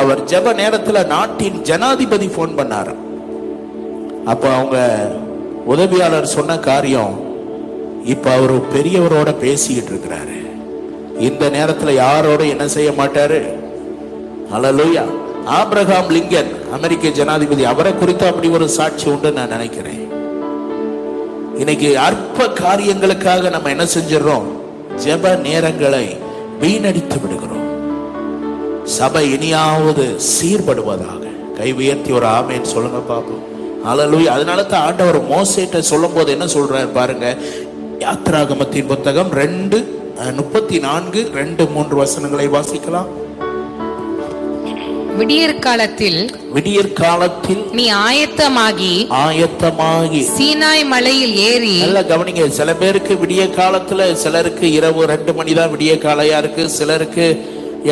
அவர் 0.00 0.22
ஜப 0.32 0.52
நேரத்துல 0.62 1.06
நாட்டின் 1.14 1.58
ஜனாதிபதி 1.70 2.28
போன் 2.36 2.56
பண்ணாராம். 2.60 3.02
அப்போ 4.26 4.48
அவங்க 4.48 4.78
உதவியாளர் 5.64 6.26
சொன்ன 6.26 6.58
காரியம் 6.58 7.14
இப்ப 8.04 8.30
அவர் 8.30 8.54
பெரியவரோட 8.74 9.38
பேசிக்கிட்டு 9.38 9.90
இருக்கிறாரு. 9.90 10.38
இந்த 11.18 11.50
நேரத்துல 11.50 11.90
யாரோட 11.90 12.44
என்ன 12.44 12.68
செய்ய 12.68 12.90
மாட்டாரு? 12.90 13.40
அலலூயா 14.54 15.04
ஆப்ரஹாம் 15.60 16.10
லிங்கன் 16.16 16.50
அமெரிக்க 16.72 17.08
ஜனாதிபதி 17.08 17.64
அவரை 17.64 17.94
குறித்து 17.94 18.26
அப்படி 18.26 18.48
ஒரு 18.48 18.68
சாட்சி 18.68 19.10
உண்டு 19.10 19.32
நான் 19.32 19.48
நினைக்கிறேன். 19.48 20.02
இன்னைக்கு 21.58 21.98
அற்ப 21.98 22.46
காரியங்களுக்காக 22.46 23.50
நம்ம 23.50 23.68
என்ன 23.68 23.84
செஞ்சிடறோம்? 23.84 24.48
ஜெப 25.04 25.34
நேரங்களை 25.48 26.04
வீணடித்து 26.60 27.20
விடுகிறோம். 27.20 27.66
சபை 28.82 29.32
இனியாவது 29.32 30.20
சீர்படுவதாக. 30.30 31.22
கை 31.58 31.72
உயர்த்தி 31.72 32.12
ஒரு 32.12 32.26
ஆமேன்னு 32.26 32.72
சொல்லுங்க 32.74 33.14
பாப்போம் 33.14 33.44
ஹalleluya 33.86 34.30
அதனால 34.34 34.60
தான் 34.66 34.84
ஆண்டவர் 34.86 35.18
மோசேட்ட 35.28 35.80
சொல்லும் 35.88 36.14
போது 36.14 36.28
என்ன 36.34 36.46
சொல்றாரு 36.54 36.88
பாருங்க? 36.96 37.26
யாத்ராகமத்தின் 38.00 38.90
புத்தகம் 38.90 39.30
ரெண்டு 39.40 39.78
முப்பத்தி 40.38 40.76
நான்கு 40.84 41.20
ரெண்டு 41.34 41.62
மூன்று 41.72 41.94
வசனங்களை 42.00 42.46
வாசிக்கலாம். 42.54 43.08
விடியற் 45.18 45.60
காலத்தில் 45.66 46.18
விடியற் 46.54 46.96
காலத்தில் 46.98 47.60
நீ 47.76 47.84
ஆயத்தமாகி 48.06 48.90
ஆயத்தமாகி 49.20 50.20
சீனாய் 50.32 50.84
மலையில் 50.90 51.36
ஏறி 51.46 51.72
நல்லா 51.78 52.02
கவனிங்க 52.10 52.46
சில 52.58 52.72
பேருக்கு 52.82 53.14
விடிய 53.22 53.44
காலத்துல 53.56 54.08
சிலருக்கு 54.22 54.66
இரவு 54.78 55.04
ரெண்டு 55.12 55.34
மணி 55.38 55.54
தான் 55.58 55.72
விடிய 55.74 55.94
காலையா 56.04 56.38
இருக்கு 56.42 56.64
சிலருக்கு 56.76 57.26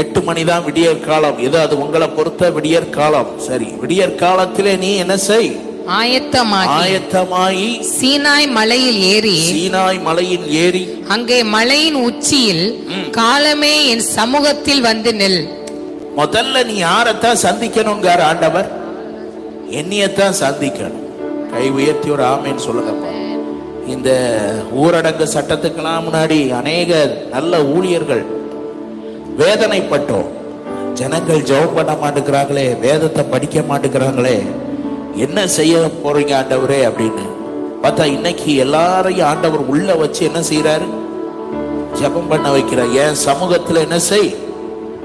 எட்டு 0.02 0.20
மணி 0.28 0.42
தான் 0.44 0.64
விடியற் 0.66 1.04
காலம் 1.06 1.38
இது 1.46 1.56
அது 1.60 1.74
உங்களை 1.82 2.08
பொறுத்த 2.14 2.50
விடியற் 2.56 2.94
காலம் 2.96 3.30
சரி 3.46 3.68
விடியற் 3.82 4.18
காலத்திலே 4.22 4.74
நீ 4.82 4.90
என்ன 5.02 5.16
செய்? 5.26 5.50
ஆயத்தமாகி 5.86 6.68
ஆயத்தமாகி 6.68 7.84
சீனாய் 8.00 8.46
மலையில் 8.46 9.00
ஏறி 9.02 9.36
சீனாய் 9.50 10.02
மலையில் 10.02 10.46
ஏறி 10.50 10.88
அங்கே 11.08 11.42
மலையின் 11.42 11.94
உச்சியில் 11.94 12.64
காலமே 13.10 13.86
என் 13.86 14.00
சமூகத்தில் 14.00 14.80
வந்து 14.80 15.12
நில். 15.12 15.48
முதல்ல 16.16 16.64
நீ 16.66 16.74
யாரைத்தான் 16.82 17.42
சந்திக்கணுங்கார் 17.42 18.20
ஆண்டவர்? 18.20 18.68
என்னையத்தான் 19.70 20.38
சந்திக்கணும். 20.40 21.04
கை 21.52 21.70
உயர்த்தி 21.70 22.10
ஒரு 22.10 22.22
ஆமைன்னு 22.22 22.66
சொல்லுங்கப்பா. 22.66 23.10
இந்த 23.86 24.10
ஊரடங்கு 24.82 25.26
சட்டத்துக்கெல்லாம் 25.34 26.04
முன்னாடி 26.06 26.52
அநேக 26.52 27.20
நல்ல 27.30 27.64
ஊழியர்கள் 27.64 28.24
வேதனைப்பட்டோம். 29.38 30.28
ஜனங்கள் 30.94 31.46
ஜெபம் 31.50 31.74
பண்ண 31.74 31.92
மாட்டேங்கிறாங்களே 31.92 32.78
வேதத்தை 32.80 33.24
படிக்க 33.24 33.60
மாட்டேங்கிறாங்களே. 33.60 34.63
என்ன 35.16 35.46
செய்ய 35.46 35.76
போறீங்க 35.76 36.34
ஆண்டவரே? 36.34 36.88
அப்படின்னு 36.88 37.32
பார்த்தா 37.82 38.04
இன்னைக்கு 38.04 38.56
எல்லாரையும் 38.56 39.26
ஆண்டவர் 39.26 39.58
உள்ள 39.58 39.94
வச்சு 39.94 40.24
என்ன 40.24 40.40
செய்யறாரு 40.40 40.84
ஜெபம் 41.94 42.28
பண்ண 42.28 42.54
வைக்கிறார் 42.54 42.92
என் 42.92 43.14
சமூகத்துல 43.26 43.78
என்ன 43.78 43.98
செய்? 43.98 44.34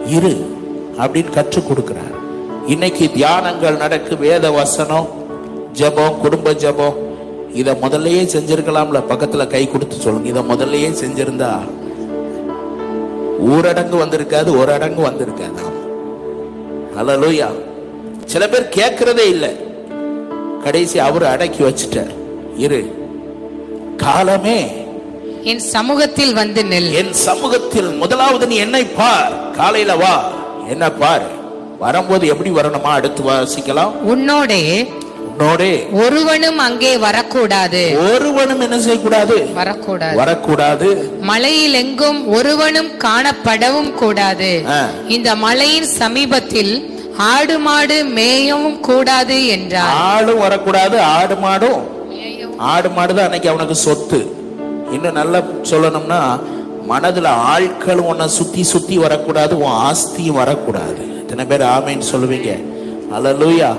இரு. 0.06 0.58
அப்படின்னு 0.98 1.30
கற்றுக் 1.30 1.72
கொடுக்கிறார். 1.72 2.16
இன்னைக்கு 2.66 3.10
தியானங்கள் 3.16 3.78
நடக்கு. 3.78 4.18
வேத 4.18 4.52
வசனம் 4.52 5.08
ஜெபம் 5.74 6.18
குடும்ப 6.18 6.52
ஜெபம். 6.52 6.96
இத 7.54 7.72
முதல்லயே 7.72 8.26
செஞ்சிருக்கலாம்ல. 8.26 9.04
பக்கத்துல 9.10 9.48
கை 9.48 9.72
கொடுத்து 9.72 9.96
சொல்லுங்க. 9.96 10.30
இத 10.30 10.42
முதல்லயே 10.42 11.06
செஞ்சிருந்தா 11.06 11.60
ஊரடங்கு 13.48 13.98
வந்திருக்காது 13.98 14.58
ஒரு 14.58 14.72
அடங்கு 14.72 15.06
வந்திருக்காது 15.06 15.62
ஹalleluya. 16.98 17.48
சில 18.26 18.50
பேர் 18.50 18.70
கேட்கறதே 18.76 19.28
இல்லை. 19.28 19.69
கடைசி 20.64 21.00
அவர் 21.00 21.24
அடக்கி 21.24 21.64
வச்சிட்டார். 21.64 22.14
இரு. 22.58 23.08
காலமே 23.98 24.88
என் 25.44 25.60
சமூகத்தில் 25.60 26.34
வந்து 26.34 26.64
நில். 26.64 26.92
என் 26.92 27.14
சமூகத்தில் 27.14 27.90
முதலாவது 27.94 28.48
நீ 28.48 28.56
என்னை 28.56 28.86
பார். 28.86 29.52
காலையில 29.52 29.96
வா. 29.96 30.32
என்ன 30.70 30.92
பார்? 30.92 31.28
வரும்போது 31.80 32.28
எப்படி 32.28 32.50
வரணுமா? 32.50 32.82
அடுத்து 32.82 33.24
வாசிக்கலாம். 33.24 33.92
உன்னோடே 34.08 34.88
உன்னோடே. 35.30 35.92
ஒருவனும் 35.92 36.58
அங்கே 36.58 36.98
வரக்கூடாது. 36.98 38.14
ஒருவனும் 38.14 38.60
என்ன 38.60 38.80
செய்யக்கூடாது? 38.80 39.54
வரக்கூடாது. 39.54 40.16
வரக்கூடாது. 40.16 41.12
மலையில் 41.22 41.74
எங்கும் 41.74 42.28
ஒருவனும் 42.28 42.92
காணப்படவும் 42.98 43.92
கூடாது. 43.92 44.64
இந்த 45.08 45.36
மலையின் 45.36 45.86
சமீபத்தில் 45.86 46.99
ஆடு 47.22 47.60
மாடு 47.60 48.06
மேயவும் 48.16 48.80
கூடாது 48.80 49.48
என்றார். 49.48 49.96
ஆடும் 49.96 50.40
வரக்கூடாது 50.40 51.02
ஆடு 51.02 51.36
மாடும். 51.36 51.82
ஆடு 52.58 52.90
மாடு 52.90 53.14
தான் 53.14 53.24
அன்னைக்கு 53.24 53.50
அவனுக்கு 53.50 53.76
சொத்து. 53.76 54.38
இன்னும் 54.92 55.14
நல்லா 55.14 55.40
சொல்லணும்னா 55.40 56.40
மனதுல 56.90 57.28
ஆட்கள் 57.28 57.98
உன்னை 57.98 58.28
சுத்தி 58.28 58.64
சுத்தி 58.64 58.98
வரக்கூடாது 58.98 59.58
உன் 59.58 59.78
ஆஸ்தியும் 59.88 60.40
வரக்கூடாது. 60.42 61.18
எத்தனை 61.18 61.46
பேர் 61.46 61.62
ஆமைன்னு 61.62 62.10
சொல்லுவீங்க. 62.12 62.64
அல்லூயா 63.14 63.72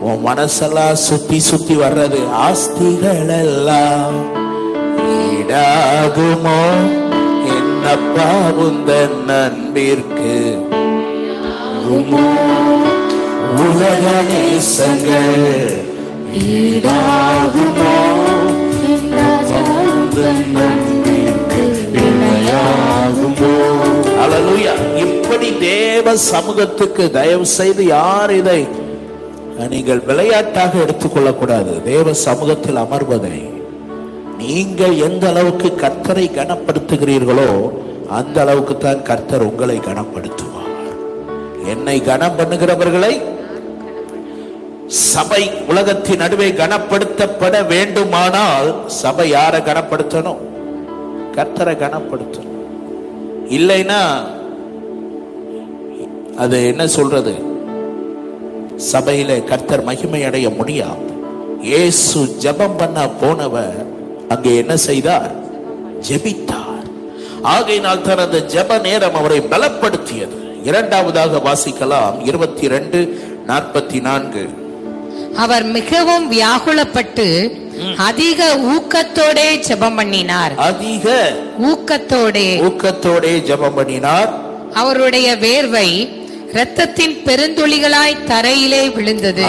உன் 0.00 0.24
மனசெல்லாம் 0.26 0.92
சுத்தி 0.92 1.38
சுத்தி 1.38 1.74
வர்றது 1.74 2.20
ஆஸ்திகள் 2.32 3.28
எல்லாம் 3.28 4.16
ஈடாகுமோ? 5.08 6.60
என்னப்பா 7.58 8.30
உந்தன் 8.58 9.24
நண்பிற்கு? 9.24 10.67
உலக 13.66 14.04
நேசங்கள் 14.28 15.44
ஈடாகுமோ 16.54 17.92
இணையாகுமோ? 22.02 23.52
இப்படி 25.04 25.48
தேவ 25.60 26.16
சமூகத்துக்கு 26.16 27.10
தயவு 27.10 27.46
செய்து 27.46 27.84
யார் 27.86 28.34
இதை 28.40 28.60
நீங்கள் 29.70 30.02
விளையாட்டாக 30.08 30.72
எடுத்துக்கொள்ளக்கூடாது. 30.84 31.72
தேவ 31.82 32.12
சமூகத்தில் 32.26 32.82
அமர்வதை. 32.84 33.38
நீங்கள் 34.38 34.96
எந்த 35.08 35.24
அளவுக்கு 35.28 35.68
கர்த்தரை 35.80 36.26
கனப்படுத்துகிறீர்களோ 36.38 37.50
அந்த 38.18 38.40
அளவுக்கு 38.40 38.76
தான் 38.76 39.02
கர்த்தர் 39.02 39.48
உங்களை 39.50 39.80
கனப்படுத்துவார். 39.88 40.57
என்னை 41.72 41.96
கனம் 42.10 42.36
பண்ணுகிறவர்களை 42.38 43.12
சபை 45.12 45.42
உலகத்தின் 45.70 46.22
நடுவே 46.22 46.48
கனப்படுத்தப்பட 46.60 47.54
வேண்டுமானால் 47.72 48.68
சபை 49.00 49.26
யாரை 49.36 49.60
கனப்படுத்தணும்? 49.68 50.40
கர்த்தரை 51.36 51.74
கனப்படுத்தணும். 51.82 52.54
இல்லைன்னா 53.56 54.00
அது 56.44 56.56
என்ன 56.70 56.82
சொல்றது? 56.96 57.34
சபையில 58.92 59.30
கர்த்தர் 59.50 59.86
மகிமை 59.88 60.22
அடைய 60.28 60.48
முடியாது. 60.58 61.06
இயேசு 61.68 62.18
ஜெபம் 62.42 62.78
பண்ண 62.80 62.98
போனவர் 63.20 63.78
அங்கே 64.34 64.50
என்ன 64.62 64.74
செய்தார்? 64.88 65.32
ஜெபித்தார். 66.08 66.84
ஆகையினால் 67.54 68.04
தான் 68.08 68.20
ஜப 68.22 68.42
ஜெப 68.54 68.80
நேரம் 68.86 69.18
அவரை 69.20 69.40
பலப்படுத்தியது. 69.52 70.38
இரண்டாவதாக 70.64 71.40
வாசிக்கலாம். 71.48 72.24
இருபத்தி 72.24 72.68
ரெண்டு 72.68 72.98
நாற்பத்தி 73.46 74.00
நான்கு 74.00 74.48
அவர் 75.36 75.64
மிகவும் 75.64 76.32
வியாகுலப்பட்டு 76.32 77.26
அதிக 77.96 78.56
ஊக்கத்தோடே 78.74 79.48
ஜெபம் 79.66 79.96
பண்ணினார். 79.96 80.52
அதிக 80.56 81.32
ஊக்கத்தோடே. 81.70 82.48
ஊக்கத்தோடே 82.68 83.32
ஜெபம் 83.48 83.74
பண்ணினார். 83.74 84.30
அவருடைய 84.74 85.36
வேர்வை 85.40 85.88
இரத்தத்தின் 86.52 87.16
பெருந்துளிகளாய் 87.26 88.24
தரையிலே 88.30 88.92
விழுந்தது. 88.94 89.42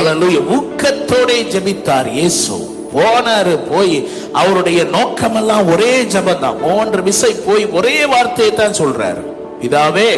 ஊக்கத்தோடே 0.58 1.38
ஜெபித்தார் 1.54 2.10
இயேசு. 2.12 2.58
போனாரு 2.96 3.56
போய் 3.72 4.10
அவருடைய 4.32 4.84
நோக்கமெல்லாம் 4.84 5.74
ஒரே 5.74 6.04
ஜெபம் 6.04 6.40
தான் 6.40 6.60
மூன்று 6.62 7.04
விசை 7.04 7.32
போய் 7.48 7.66
ஒரே 7.66 8.06
வார்த்தையை 8.06 8.56
தான் 8.56 8.78
சொல்றாரு. 8.82 9.24
பிதாவே 9.62 10.12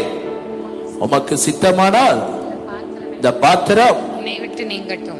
உமக்கு 1.05 1.36
சித்தமானால் 1.46 2.22
இந்த 3.15 3.29
பாத்திரம் 3.43 4.00
விட்டு 4.43 4.63
நீங்கட்டும். 4.63 5.20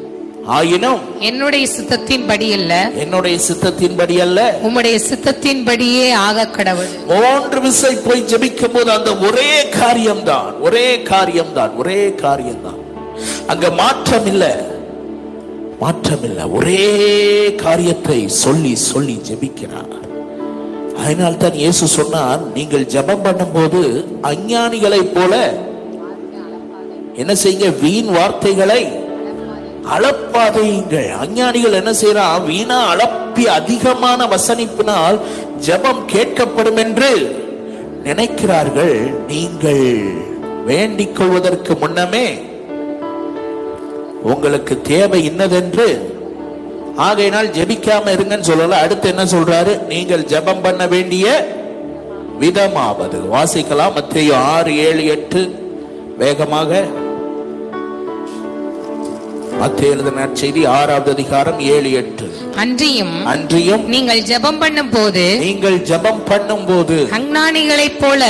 ஆயினும் 0.56 1.00
என்னுடைய 1.18 1.64
சித்தத்தின்படி 1.76 2.48
அல்ல. 2.58 2.72
என்னுடைய 2.94 3.36
சித்தத்தின்படி 3.48 4.16
அல்ல. 4.24 4.58
உம்முடைய 4.62 4.96
சித்தத்தின்படியே 5.08 6.06
ஆக 6.26 6.46
கடவுள். 6.46 6.90
மூன்று 7.10 7.60
விசை 7.60 7.92
போய் 8.06 8.26
ஜெபிக்கும் 8.32 8.74
போது 8.74 8.90
அந்த 8.90 9.10
ஒரே 9.28 9.52
காரியம்தான். 9.68 10.60
ஒரே 10.60 10.86
காரியம்தான். 11.12 11.72
ஒரே 11.76 12.00
காரியம்தான். 12.24 12.80
அங்க 13.46 13.70
மாற்றம் 13.70 14.26
இல்ல 14.26 14.44
மாற்றம் 15.80 16.22
இல்ல 16.22 16.40
ஒரே 16.58 16.86
காரியத்தை 17.64 18.20
சொல்லி 18.28 18.74
சொல்லி 18.90 19.16
ஜெபிக்கிறார். 19.30 19.90
அதனால் 21.02 21.42
தான் 21.42 21.60
இயேசு 21.62 21.84
சொன்னார் 21.98 22.42
நீங்கள் 22.54 22.90
ஜெபம் 22.94 23.24
பண்ணும்போது 23.26 23.80
அஞ்ஞானிகளைப் 24.30 25.14
போல 25.14 25.34
என்ன 27.16 27.32
செய்யுங்க? 27.32 27.80
வீண் 27.80 28.04
வார்த்தைகளை 28.04 29.00
அளப்பாதையுங்கள் 29.94 31.10
அஞ்ஞானிகள் 31.18 31.72
என்ன 31.72 31.92
செய்யறான் 31.92 32.44
வீணா 32.44 32.94
அளப்பி 32.94 33.44
அதிகமான 33.44 34.26
வசனிப்பினால் 34.26 35.20
ஜெபம் 35.66 36.02
கேட்கப்படும் 36.12 36.76
என்று 36.76 37.10
நினைக்கிறார்கள். 38.04 39.24
நீங்கள் 39.26 40.14
வேண்டிக் 40.64 41.16
கொள்வதற்கு 41.16 41.74
முன்னமே 41.74 42.42
உங்களுக்கு 44.22 44.80
தேவை 44.82 45.24
இன்னதென்று 45.24 46.16
ஆகையினால் 46.96 47.48
ஜெபிக்காம 47.48 48.06
இருங்கன்னு 48.14 48.50
சொல்லல. 48.50 48.68
அடுத்து 48.68 49.08
என்ன 49.08 49.24
சொல்றாரு? 49.24 49.86
நீங்கள் 49.86 50.22
ஜெபம் 50.22 50.62
பண்ண 50.62 50.86
வேண்டிய 50.86 51.26
விதமாவது. 52.40 53.18
வாசிக்கலாம். 53.32 53.94
மத்திய 53.94 54.36
ஆறு 54.36 54.78
ஏழு 54.78 55.06
எட்டு. 55.06 55.60
வேகமாக 56.18 56.86
மத்திய 59.62 59.90
எழுதின 59.94 60.22
செய்தி 60.40 60.64
ஆறாவது 60.76 61.10
அதிகாரம் 61.10 61.60
ஏழு 61.74 61.92
எட்டு. 61.92 62.26
அன்றியும் 62.62 63.26
அன்றியும் 63.32 63.84
நீங்கள் 63.94 64.22
ஜெபம் 64.30 64.58
பண்ணும் 64.62 64.90
போது 64.90 65.24
நீங்கள் 65.38 65.76
ஜெபம் 65.90 66.22
பண்ணும் 66.30 66.64
போது 66.66 66.96
அஞ்ஞானிகளைப் 67.18 68.00
போல 68.00 68.22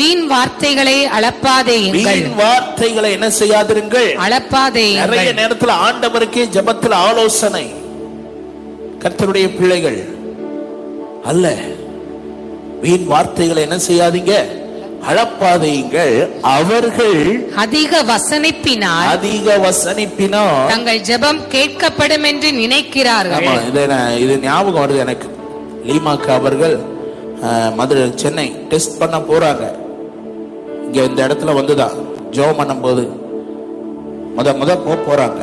வீண் 0.00 0.24
வார்த்தைகளை 0.26 0.96
அளப்பாதேயுங்கள் 1.16 2.08
வீண் 2.08 2.32
வார்த்தைகளை 2.36 3.10
என்ன 3.12 3.28
செய்யாதிருங்கள். 3.40 4.08
நிறைய 4.08 4.24
அளப்பாதேயுங்கள் 4.26 5.38
நேரத்துல 5.40 5.74
ஆண்டவருக்கே 5.86 6.44
ஜெபத்துல 6.56 6.92
ஆலோசனை. 7.08 7.64
கர்த்தருடைய 9.02 9.46
பிள்ளைகள். 9.58 10.00
அல்ல 11.24 11.54
வீண் 12.82 13.06
வார்த்தைகளை 13.12 13.62
என்ன 13.62 13.78
செய்யாதீங்க. 13.88 14.34
அளப்பாதையுங்கள் 15.10 16.14
அவர்கள் 16.56 17.20
அதிக 17.62 18.02
வசனிப்பினால் 18.10 19.08
அதிக 19.14 19.56
வசனிப்பினால் 19.66 20.68
தங்கள் 20.72 21.00
ஜெபம் 21.08 21.40
கேட்கப்படும் 21.54 22.26
என்று 22.30 22.50
நினைக்கிறார்கள். 22.62 23.48
இது 23.70 23.82
இது 24.24 24.34
ஞாபகம் 24.46 24.82
வருது 24.84 25.02
எனக்கு. 25.06 25.28
லீமாக்கு 25.88 26.30
அவர்கள் 26.38 26.76
மதுரை 27.78 28.04
சென்னை 28.22 28.46
டெஸ்ட் 28.72 29.00
பண்ண 29.00 29.16
போறாங்க. 29.30 29.64
இங்க 30.86 30.98
இந்த 31.10 31.20
இடத்துல 31.26 31.56
வந்துதான். 31.58 31.96
ஜோம் 32.36 32.58
பண்ணும்போது 32.60 33.04
முத 34.36 34.54
முத 34.60 34.70
போ 34.86 34.94
போறாங்க. 35.08 35.40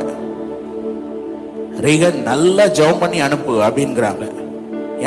ரீகன் 1.85 2.17
நல்லா 2.29 2.65
ஜெபம் 2.77 3.01
பண்ணி 3.03 3.19
அனுப்பு 3.27 3.53
அப்படிங்கிறாங்க. 3.67 4.25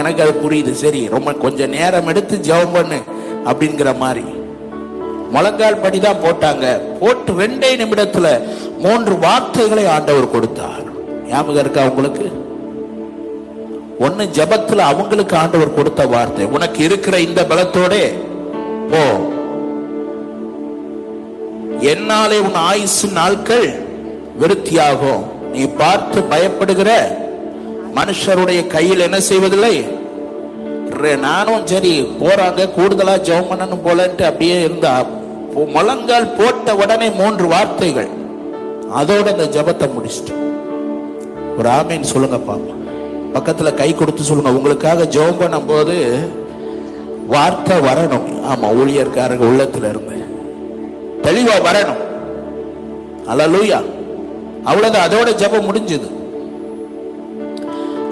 எனக்கு 0.01 0.23
அது 0.25 0.33
புரியுது. 0.45 0.73
சரி 0.85 1.03
ரொம்ப 1.17 1.33
கொஞ்சம் 1.45 1.75
நேரம் 1.79 2.09
எடுத்து 2.13 2.37
ஜெபம் 2.49 2.75
பண்ணு 2.77 3.01
அப்படிங்கிற 3.51 3.91
மாதிரி. 4.05 4.25
முழங்கால் 5.35 5.83
படி 5.83 5.99
தான் 6.01 6.23
போட்டாங்க. 6.25 6.67
போட்டு 7.01 7.33
ரெண்டே 7.41 7.71
நிமிடத்துல 7.81 8.27
மூன்று 8.85 9.15
வார்த்தைகளை 9.25 9.85
ஆண்டவர் 9.97 10.35
கொடுத்தார். 10.35 10.83
ஞாபகம் 11.29 11.63
இருக்கா 11.63 11.85
உங்களுக்கு? 11.91 12.27
ஒண்ணு 14.07 14.25
ஜெபத்துல 14.39 14.85
அவங்களுக்கு 14.91 15.35
ஆண்டவர் 15.43 15.77
கொடுத்த 15.79 16.03
வார்த்தை. 16.15 16.47
உனக்கு 16.57 16.81
இருக்கிற 16.89 17.17
இந்த 17.27 17.43
பலத்தோட 17.51 17.95
போ. 18.93 19.03
என்னாலே 21.93 22.39
உன் 22.47 22.59
ஆயுசு 22.71 23.07
நாட்கள் 23.21 23.69
விருத்தியாகும். 24.41 25.25
நீ 25.55 25.65
பார்த்து 25.81 26.21
பயப்படுகிற 26.33 26.91
மனுஷருடைய 27.99 28.61
கையில் 28.77 29.07
என்ன 29.09 29.19
செய்வதில்லை? 29.31 29.77
நானும் 31.25 31.67
சரி 31.71 31.93
போறாங்க 32.21 32.63
கூடுதலா 32.77 33.15
ஜெபம் 33.27 33.49
பண்ணணும் 33.51 33.83
போலன்ட்டு 33.87 34.25
அப்படியே 34.29 34.57
இருந்தா 34.67 34.93
முழங்கால் 35.55 36.35
போட்ட 36.35 36.75
உடனே 36.75 37.11
மூன்று 37.11 37.47
வார்த்தைகள். 37.47 38.09
அதோட 38.97 39.27
அந்த 39.27 39.45
ஜெபத்தை 39.45 39.93
முடிச்சிட்டு. 39.93 40.53
ஒரு 41.59 41.69
ஆமீன் 41.69 42.01
சொல்லுங்க 42.01 42.37
பாப்பா. 42.37 42.75
பக்கத்துல 43.35 43.75
கை 43.75 43.95
கொடுத்து 43.95 44.23
சொல்லுங்க. 44.23 44.53
உங்களுக்காக 44.53 45.03
ஜெபம் 45.03 45.41
பண்ணும்போது 45.41 46.19
வார்த்தை 47.27 47.79
வரணும். 47.79 48.43
ஆமா 48.51 48.65
ஊழியர்காரங்க 48.65 49.45
உள்ளத்துல 49.45 49.89
இருந்து. 49.89 50.25
தெளிவா 51.23 51.55
வரணும். 51.65 52.03
அலலூயா. 53.29 53.85
அவ்வளவுதான். 54.65 55.09
அதோட 55.09 55.35
ஜெபம் 55.37 55.73
முடிஞ்சது. 55.73 56.13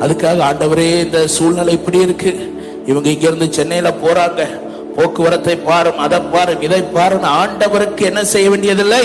அதுக்காக 0.00 0.42
ஆண்டவரே 0.42 1.05
இந்த 1.05 1.26
சூழ்நிலை 1.26 1.72
இப்படி 1.72 1.98
இருக்கு. 1.98 2.55
இவங்க 2.87 3.09
இங்க 3.09 3.26
இருந்து 3.26 3.52
சென்னையில 3.52 3.94
போறாங்க. 4.05 4.62
போக்குவரத்தை 4.96 5.57
பாரும் 5.57 5.98
அதை 5.98 6.20
பாரும் 6.20 6.61
இதை 6.61 6.81
பாருன்னு 6.81 7.28
ஆண்டவருக்கு 7.40 8.00
என்ன 8.00 8.24
செய்ய 8.24 8.50
வேண்டியதில்லை? 8.50 9.05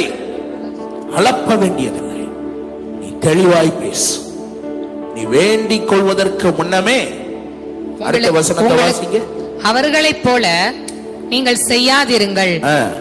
அளப்ப 1.17 1.57
வேண்டியதில்லை. 1.57 2.21
நீ 2.99 3.07
தெளிவாய் 3.19 3.79
பேசு. 3.79 4.11
நீ 5.15 5.23
வேண்டிக் 5.23 5.87
கொள்வதற்கு 5.87 6.51
முன்னமே 6.51 6.99
அடுத்த 8.03 8.31
வசனத்தை 8.31 8.77
வாசிங்க. 8.77 9.21
அவர்களைப் 9.63 10.23
போல 10.23 10.73
நீங்கள் 11.31 11.59
செய்யாதிருங்கள். 11.69 12.51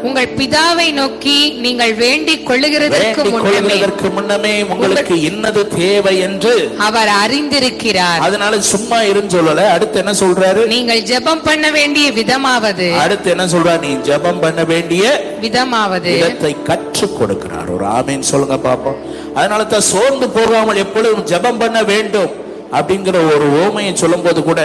உங்கள் 0.06 0.32
பிதாவை 0.38 0.86
நோக்கி 0.98 1.36
நீங்கள் 1.64 1.92
வேண்டிக் 2.02 2.46
கொள்ளுகிறதற்கு 2.48 4.08
முன்னமே 4.16 4.54
உங்களுக்கு 4.72 5.16
இன்னது 5.28 5.62
தேவை 5.74 6.14
என்று 6.26 6.54
அவர் 6.86 7.10
அறிந்திருக்கிறார். 7.22 8.22
அதனால 8.26 8.60
சும்மா 8.72 8.98
இருன்னு 9.10 9.34
சொல்லல. 9.36 9.66
அடுத்து 9.74 10.00
என்ன 10.02 10.14
சொல்றாரு? 10.22 10.62
நீங்கள் 10.74 11.02
ஜெபம் 11.10 11.44
பண்ண 11.48 11.66
வேண்டிய 11.78 12.06
விதமாவது. 12.20 12.88
அடுத்து 13.04 13.30
என்ன 13.34 13.46
சொல்றாரு? 13.54 13.82
நீ 13.86 13.92
ஜெபம் 14.08 14.40
பண்ண 14.46 14.64
வேண்டிய 14.72 15.04
விதமாவது. 15.44 16.14
இடத்தை 16.20 16.52
கற்றுக் 16.70 17.16
கொடுக்கிறார். 17.20 17.70
ஒரு 17.76 17.86
ஆமீன் 17.98 18.28
சொல்லுங்க 18.32 18.58
பாப்போம். 18.68 18.98
அதனால 19.38 19.64
தான் 19.74 19.88
சோர்ந்து 19.92 20.28
போகாமல் 20.38 20.82
எப்பொழுதும் 20.84 21.28
ஜெபம் 21.32 21.62
பண்ண 21.62 21.78
வேண்டும் 21.92 22.32
அப்படிங்கிற 22.78 23.16
ஒரு 23.34 23.46
ஓமையை 23.62 23.92
சொல்லும்போது 24.02 24.40
கூட 24.48 24.60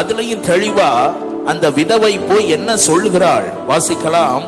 அதுலயும் 0.00 0.46
தெளிவா 0.50 0.90
அந்த 1.50 1.70
விதவை 1.70 2.18
போய் 2.18 2.48
என்ன 2.48 2.70
சொல்லுகிறாள் 2.76 3.46
வாசிக்கலாம். 3.68 4.42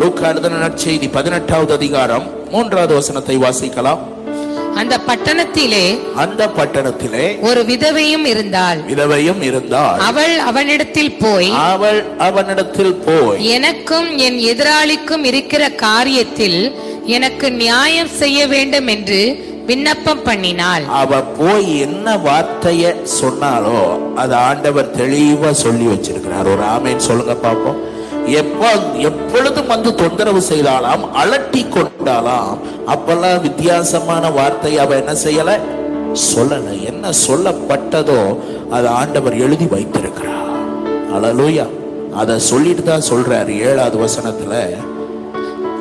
லூக்கா 0.00 0.28
எழுதின 0.28 0.58
நற்செய்தி 0.64 1.08
பதினெட்டாவது 1.12 1.72
அதிகாரம் 1.72 2.26
மூன்றாவது 2.50 2.94
வசனத்தை 2.94 3.36
வாசிக்கலாம். 3.36 4.02
அந்த 4.74 4.94
பட்டணத்திலே 5.06 5.84
அந்த 6.14 6.42
பட்டணத்திலே 6.56 7.26
ஒரு 7.40 7.60
விதவையும் 7.62 8.26
இருந்தாள். 8.32 8.78
விதவையும் 8.88 9.40
இருந்தாள். 9.42 10.00
அவள் 10.00 10.34
அவனிடத்தில் 10.38 11.14
போய் 11.18 11.50
அவள் 11.50 12.00
அவனிடத்தில் 12.18 12.96
போய் 13.06 13.46
எனக்கும் 13.56 14.18
என் 14.18 14.38
எதிராளிக்கும் 14.52 15.24
இருக்கிற 15.24 15.68
காரியத்தில் 15.68 16.60
எனக்கு 17.16 17.52
நியாயம் 17.52 18.12
செய்ய 18.22 18.46
வேண்டும் 18.46 18.86
என்று 18.86 19.20
விண்ணப்பம் 19.66 20.22
பண்ணினாள் 20.24 20.84
அவ 21.00 21.22
போய் 21.22 21.78
என்ன 21.78 22.16
வார்த்தைய 22.16 22.94
சொன்னாலோ 23.20 23.78
அது 24.14 24.34
ஆண்டவர் 24.34 24.94
தெளிவா 24.96 25.50
சொல்லி 25.50 25.86
வச்சிருக்கிறார். 25.86 26.50
ஒரு 26.52 26.64
ஆமேன் 26.74 26.96
சொல்லுங்க 26.96 27.34
பாப்போம். 27.42 27.78
எப்போ 28.26 28.68
எப்பொழுதும் 28.98 29.66
வந்து 29.66 29.94
தொந்தரவு 29.94 30.40
செய்தாலாம் 30.40 31.02
அலட்டி 31.14 31.62
கொண்டாலாம் 31.68 32.50
அப்பெல்லாம் 32.86 33.40
வித்தியாசமான 33.40 34.30
வார்த்தை 34.30 34.78
அவ 34.78 34.96
என்ன 34.96 35.12
செய்யல? 35.12 35.50
சொல்லல. 36.32 36.82
என்ன 36.82 37.10
சொல்லப்பட்டதோ 37.26 38.20
அது 38.70 38.88
ஆண்டவர் 38.88 39.36
எழுதி 39.38 39.66
வைத்திருக்கிறார். 39.66 40.50
அலலூயா. 41.14 41.66
அதை 42.14 42.38
சொல்லிட்டு 42.38 42.82
தான் 42.82 43.08
சொல்றாரு 43.10 43.58
ஏழாவது 43.60 44.06
வசனத்துல. 44.06 44.54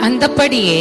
அந்தபடியே 0.01 0.79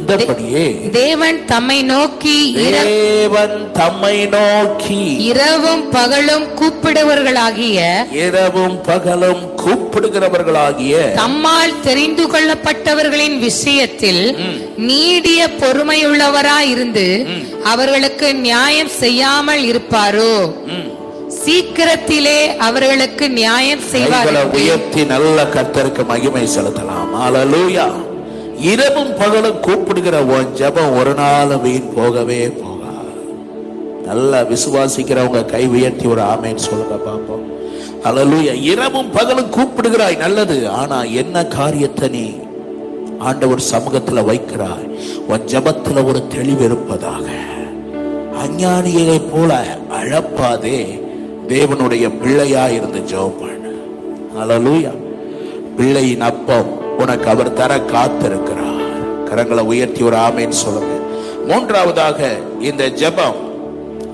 இந்தபடியே 0.00 0.64
தேவன் 0.92 1.38
தம்மை 1.44 1.82
நோக்கி 1.82 2.36
தேவன் 2.58 3.56
தம்மை 3.72 4.16
நோக்கி. 4.34 5.00
இரவும் 5.30 5.84
பகலும் 5.90 6.46
கூப்பிடுவர்களாகிய 6.60 7.78
இரவும் 8.26 8.76
பகலும் 8.82 9.42
கூப்பிடுகிறவர்களாகிய 9.62 10.94
தம்மால் 11.20 11.80
தெரிந்து 11.80 12.26
கொள்ளப்பட்டவர்களின் 12.26 13.38
விஷயத்தில் 13.38 14.22
நீடிய 14.90 15.40
பொறுமையுள்ளவராயிருந்து 15.62 17.06
அவர்களுக்கு 17.64 18.28
நியாயம் 18.46 18.92
செய்யாமல் 19.02 19.64
இருப்பாரோ? 19.70 20.34
சீக்கிரத்திலே 21.44 22.40
அவர்களுக்கு 22.68 23.24
நியாயம் 23.30 23.84
செய்வார். 23.92 24.30
உயர்த்தி 24.60 25.02
நல்ல 25.04 25.44
கர்த்தருக்கு 25.54 26.02
மகிமை 26.06 26.44
செலுத்தலாம். 26.56 27.12
அல்லேலூயா 27.26 27.86
இரவும் 28.60 29.16
பகலும் 29.16 29.60
கூப்பிடுகிற 29.60 30.24
உன் 30.24 30.54
ஜெபம் 30.54 30.98
ஒரு 30.98 31.14
நாள் 31.14 31.56
வீண் 31.56 31.92
போகவே 31.94 32.46
போகா 32.46 32.68
நல்லா 34.04 34.40
விசுவாசிக்கிறவங்க 34.40 35.44
கை 35.44 35.66
உயர்த்தி 35.66 36.06
ஒரு 36.06 36.22
ஆமேன்னு 36.22 36.56
சொல்லுங்க 36.56 36.94
பார்ப்போம். 36.94 37.44
அல்லேலூயா 38.04 38.62
இரவும் 38.62 39.10
பகலும் 39.10 39.50
கூப்பிடுகிறாய் 39.50 40.16
நல்லது. 40.16 40.68
ஆனா 40.68 41.02
என்ன 41.02 41.46
காரியத்தை 41.46 42.08
நீ 42.08 42.36
ஆண்டவர் 43.18 43.62
சமூகத்துல 43.72 44.24
வைக்கிறாய்? 44.30 44.88
உன் 45.28 45.46
ஜெபத்துல 45.46 46.04
ஒரு 46.04 46.26
தெளிவு 46.26 46.64
இருப்பதாக. 46.64 47.28
அஞ்ஞானியை 48.44 49.20
போல 49.32 49.78
அழப்பாதே. 50.02 51.00
தேவனுடைய 51.48 52.20
பிள்ளையா 52.20 52.68
இருந்து 52.68 52.98
ஜெபம் 52.98 53.38
பண்ணு. 53.40 54.88
பிள்ளையின் 55.76 56.20
அப்பம் 56.20 56.78
உனக்கு 56.98 57.28
அவர் 57.28 57.52
தர 57.52 57.76
காத்திருக்கிறார். 57.76 58.68
கரங்களை 59.30 59.60
உயர்த்தி 59.60 60.02
ஒரு 60.02 60.16
ஆமேன்னு 60.16 60.48
சொல்லுங்க. 60.48 60.94
மூன்றாவதாக 61.46 62.38
இந்த 62.60 62.88
ஜெபம் 62.88 63.48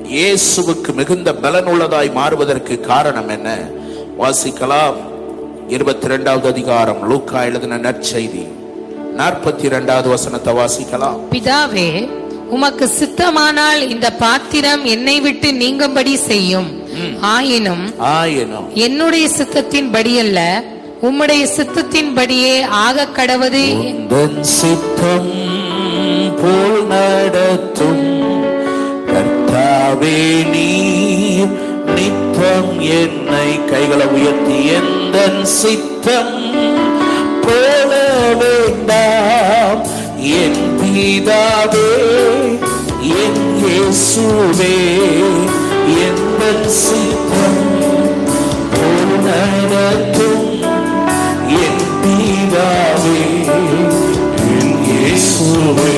இயேசுவுக்கு 0.05 0.93
மிகுந்த 0.95 1.33
பலனுள்ளதாய் 1.33 2.13
மாறுவதற்கு 2.13 2.81
காரணம் 2.81 3.29
என்ன? 3.29 3.59
வாசிக்கலாம். 4.19 4.95
இருபத்தி 5.69 6.09
ரெண்டாவது 6.09 6.47
அதிகாரம் 6.47 7.09
லூக்கா 7.09 7.43
எழுதின 7.43 7.79
நற்செய்தி. 7.79 8.47
நாற்பத்தி 9.17 9.65
இரண்டாவது 9.65 10.09
வசனத்தை 10.09 10.55
வாசிக்கலாம். 10.55 11.19
பிதாவே 11.31 12.09
உமக்கு 12.49 12.91
சித்தமானால் 12.99 13.91
இந்த 13.91 14.13
பாத்திரம் 14.13 14.85
என்னை 14.85 15.21
விட்டு 15.21 15.53
நீங்கும்படி 15.53 16.17
செய்யும். 16.17 16.85
ஆயினும் 17.21 17.99
ஆயினும் 17.99 18.75
என்னுடைய 18.75 19.29
சித்தத்தின்படி 19.29 20.19
அல்ல 20.19 20.65
உம்முடைய 21.03 21.47
சித்தத்தின்படியே 21.57 22.65
ஆக 22.65 23.07
கடவது. 23.17 23.65
சித்தம் 24.41 25.33
போல் 26.41 26.87
நடத்தும். 26.87 28.05
கர்த்தாவே 29.07 30.49
நீர் 30.49 31.53
நித்தம் 31.95 32.81
என்னை 32.81 33.65
கைகளை 33.65 34.07
உயர்த்தி. 34.07 34.67
எந்த 34.79 35.17
சித்தம் 35.43 36.35
போல 37.41 37.93
வேண்டாம். 38.41 39.87
என் 40.17 40.65
பீதாவே 40.81 41.91
என் 43.01 43.43
இயேசுவே 43.63 44.77
எந்த 46.07 46.69
சித்தம் 46.69 47.65
போல் 48.73 49.17
நடத்தும். 49.27 50.16
இயேசுவே 55.57 55.93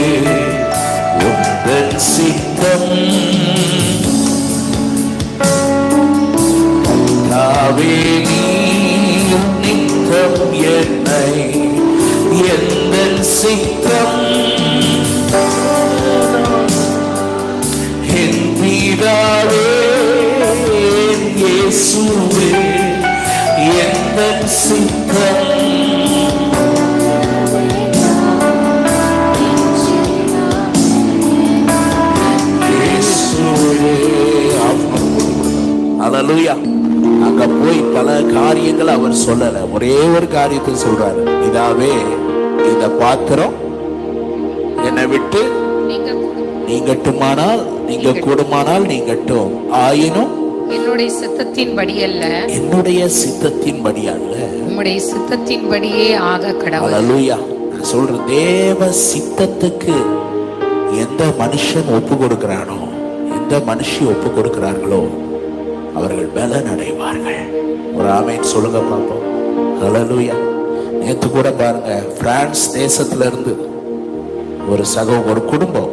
உந்தன் 1.21 1.95
சித்தம் 2.05 2.85
தாவே 7.31 7.97
நீர் 8.29 9.49
நித்தம் 9.63 10.39
என்னை 10.75 11.27
எந்தன் 12.51 13.21
சித்தம் 13.33 14.23
என் 18.17 18.43
பிதாவே 18.61 19.67
என் 21.05 21.29
இயேசுவே 21.41 21.43
எந்தன் 21.43 22.38
அல்லேலூயா 36.21 36.55
அங்க 37.27 37.47
போய் 37.47 37.81
பல 37.95 38.23
காரியங்கள் 38.37 38.89
அவர் 38.89 39.23
சொல்லல. 39.27 39.73
ஒரே 39.75 39.95
ஒரு 40.17 40.29
காரியத்தை 40.29 40.75
சொல்றாரு. 40.75 41.21
இதாவே 41.49 41.93
இந்த 42.71 42.87
பாத்திரம் 43.01 43.55
என்னை 44.89 45.07
விட்டு 45.07 45.43
நீங்க 45.91 46.11
நீங்கட்டுமானால் 46.69 47.63
நீங்க 47.87 48.13
கூடுமானால் 48.13 48.83
நீங்கட்டும். 48.83 49.53
ஆயினும் 49.85 50.33
என்னுடைய 50.71 51.11
சித்தத்தின்படி 51.21 51.95
அல்ல. 52.03 52.25
என்னுடைய 52.47 53.09
சித்தத்தின்படி 53.21 54.03
அல்ல. 54.15 54.35
உம்முடைய 54.67 54.99
சித்தத்தின்படியே 55.11 56.09
ஆக 56.33 56.53
கடவுள். 56.53 56.97
சொல்றேன் 57.93 58.25
தேவ 58.27 58.91
சித்தத்துக்கு 59.11 59.95
எந்த 61.03 61.25
மனுஷன் 61.41 61.89
ஒப்பு 61.97 62.15
கொடுக்கிறானோ 62.15 62.79
எந்த 63.39 63.55
மனுஷி 63.71 64.01
ஒப்பு 64.13 64.29
கொடுக்கிறார்களோ 64.37 65.01
அவர்கள் 65.97 66.31
பலன் 66.37 66.71
அடைவார்கள் 66.73 67.41
ஒரு 67.99 68.09
ஆமைன்னு 68.17 68.53
சொல்லுங்க 68.55 68.81
பார்ப்போம். 68.91 69.25
அல்லேலூயா 69.85 70.37
நேற்று 71.01 71.29
கூட 71.31 71.49
பாருங்க 71.61 71.93
பிரான்ஸ் 72.21 72.63
தேசத்துல 72.77 73.29
இருந்து 73.31 73.53
ஒரு 74.73 74.85
சக 74.95 75.11
ஒரு 75.31 75.41
குடும்பம் 75.53 75.93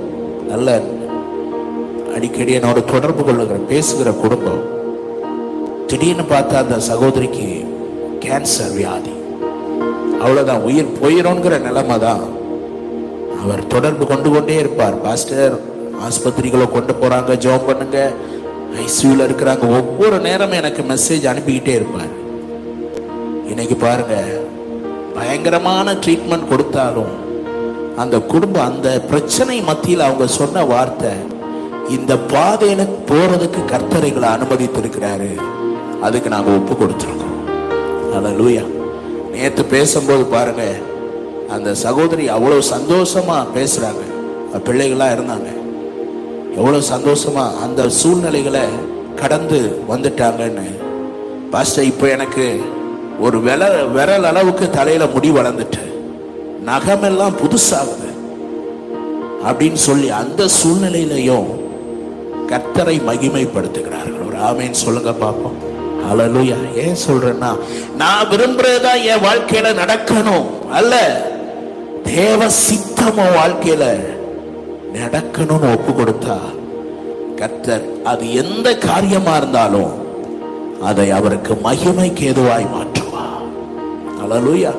நல்ல 0.52 0.70
அடிக்கடி 2.16 2.52
என்னோட 2.58 2.80
தொடர்பு 2.94 3.22
கொள்ளுகிற 3.24 3.60
பேசுகிற 3.74 4.10
குடும்பம் 4.24 4.64
திடீர்னு 5.90 6.26
பார்த்தா 6.34 6.56
அந்த 6.64 6.78
சகோதரிக்கு 6.90 7.48
கேன்சர் 8.24 8.76
வியாதி. 8.78 9.14
அவ்வளவுதான் 10.22 10.66
உயிர் 10.68 10.96
போயிடும்ங்கிற 11.02 11.56
நிலைமை 11.68 11.98
தான் 12.06 12.24
அவர் 13.42 13.64
தொடர்பு 13.74 14.04
கொண்டு 14.12 14.30
கொண்டே 14.36 14.56
இருப்பார். 14.64 14.96
பாஸ்டர் 15.06 15.56
ஆஸ்பத்திரிகளை 16.08 16.66
கொண்டு 16.72 16.94
போறாங்க 17.02 17.34
ஜோம் 17.44 17.68
பண்ணுங்க 17.68 18.00
ஐசியூல 18.84 19.26
இருக்கிறாங்க. 19.28 19.66
ஒவ்வொரு 19.80 20.20
நேரமும் 20.28 20.60
எனக்கு 20.62 20.84
மெசேஜ் 20.92 21.28
அனுப்பிக்கிட்டே 21.32 21.74
இருப்பார். 21.80 22.14
இன்னைக்கு 23.52 23.76
பாருங்க 23.86 24.16
பயங்கரமான 25.18 25.94
ட்ரீட்மெண்ட் 25.94 26.50
கொடுத்தாலும் 26.50 27.14
அந்த 28.04 28.16
குடும்பம் 28.34 28.70
அந்த 28.72 28.90
பிரச்சனை 29.12 29.58
மத்தியில் 29.70 30.06
அவங்க 30.08 30.26
சொன்ன 30.40 30.64
வார்த்தை 30.72 31.12
இந்த 31.96 32.14
பாதையில 32.34 32.82
போறதுக்கு 33.10 33.62
கர்த்தரைகளை 33.74 34.30
அனுமதித்திருக்கிறாரு. 34.36 35.30
அதுக்கு 36.06 36.30
நாங்க 36.34 36.52
ஒப்பு 36.60 36.74
கொடுத்துருக்கோம். 36.82 37.36
அதான் 38.16 38.38
லூயா 38.42 38.66
நேத்து 39.34 39.66
பேசும்போது 39.76 40.24
பாருங்க 40.36 40.66
அந்த 41.56 41.70
சகோதரி 41.86 42.26
அவ்வளவு 42.36 42.62
சந்தோஷமா 42.76 43.38
பேசுறாங்க. 43.58 44.04
பிள்ளைகளாக 44.68 45.16
இருந்தாங்க 45.16 45.50
எவ்வளவு 46.58 46.84
சந்தோஷமா 46.94 47.46
அந்த 47.64 47.90
சூழ்நிலைகளை 47.90 48.64
கடந்து 49.22 49.60
வந்துட்டாங்கன்னு. 49.90 50.66
பாஸ்டர் 51.52 51.90
இப்போ 51.92 52.10
எனக்கு 52.10 52.46
ஒரு 53.20 53.38
வில 53.40 53.64
விரல் 53.96 54.24
அளவுக்கு 54.24 54.70
தலையில 54.70 55.06
முடி 55.06 55.30
வளர்ந்துட்டு 55.32 55.84
நகமெல்லாம் 56.70 57.40
புதுசாகுது 57.42 58.10
அப்படின்னு 59.48 59.80
சொல்லி 59.90 60.10
அந்த 60.22 60.48
சூழ்நிலையிலையும் 60.60 61.48
கர்த்தரை 62.52 62.98
மகிமைப்படுத்துகிறார்கள். 63.10 64.26
ஒரு 64.28 64.38
ஆமேன்னு 64.50 64.84
சொல்லுங்க 64.86 65.14
பார்ப்போம் 65.14 65.58
ஹalleluya 66.08 66.58
ஏன் 66.84 67.00
சொல்றேன்னா 67.08 67.52
நான் 67.98 68.28
விரும்புறதா 68.32 68.92
என் 69.12 69.24
வாழ்க்கையில 69.24 69.68
நடக்கணும் 69.82 70.46
அல்ல 70.78 70.96
தேவ 72.04 72.50
சித்தமோ 72.50 73.26
வாழ்க்கையில 73.38 73.86
நடக்கணும்னு 74.96 75.68
ஒப்பு 75.76 75.92
கொடுத்தா 75.92 76.38
கர்த்தர் 77.40 77.86
அது 78.04 78.34
எந்த 78.34 78.68
காரியமா 78.78 79.36
இருந்தாலும் 79.38 79.94
அதை 80.90 81.12
அவருக்கு 81.12 81.54
மகிமைக்கு 81.64 82.24
எதுவாய் 82.32 82.74
மாற்றுவா. 82.74 83.26
ஹalleluya 84.20 84.72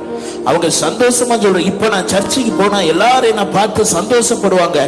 அவங்க 0.44 0.68
சந்தோஷமா 0.80 1.34
சொல்ற 1.42 1.58
இப்ப 1.58 1.88
நான் 1.88 2.08
சர்ச்சுக்கு 2.08 2.52
போனா 2.52 2.80
எல்லாரும் 2.80 3.30
என்ன 3.30 3.46
பார்த்து 3.46 3.84
சந்தோஷப்படுவாங்க. 3.98 4.78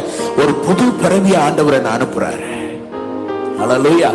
ஒரு 0.41 0.53
புது 0.55 0.85
பிறவிய 1.01 1.37
ஆண்டவரை 1.45 1.81
நான் 1.81 1.97
அனுப்புறாரு. 1.99 2.43
ஹalleluya 3.59 4.11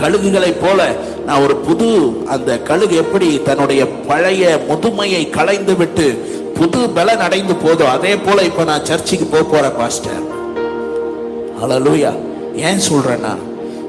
கழுகுகளை 0.00 0.52
போல 0.60 0.80
நான் 1.26 1.42
ஒரு 1.42 1.56
புது 1.56 1.88
அந்த 2.26 2.58
கழுகு 2.58 2.96
எப்படி 2.96 3.42
தன்னுடைய 3.42 3.82
பழைய 4.08 4.60
முதுமையை 4.68 5.30
களைந்து 5.30 5.76
விட்டு 5.76 6.06
புது 6.58 6.80
பலன் 6.96 7.18
அடைந்து 7.18 7.54
போதோ 7.54 7.84
அதே 7.96 8.16
போல 8.16 8.42
இப்ப 8.42 8.64
நான் 8.64 8.84
சர்ச்சுக்கு 8.84 9.26
போக 9.26 9.44
போறேன் 9.44 9.76
பாஸ்டர். 9.78 10.22
ஹalleluya 11.60 12.12
ஏன் 12.68 12.82
சொல்றேன்னா 12.88 13.32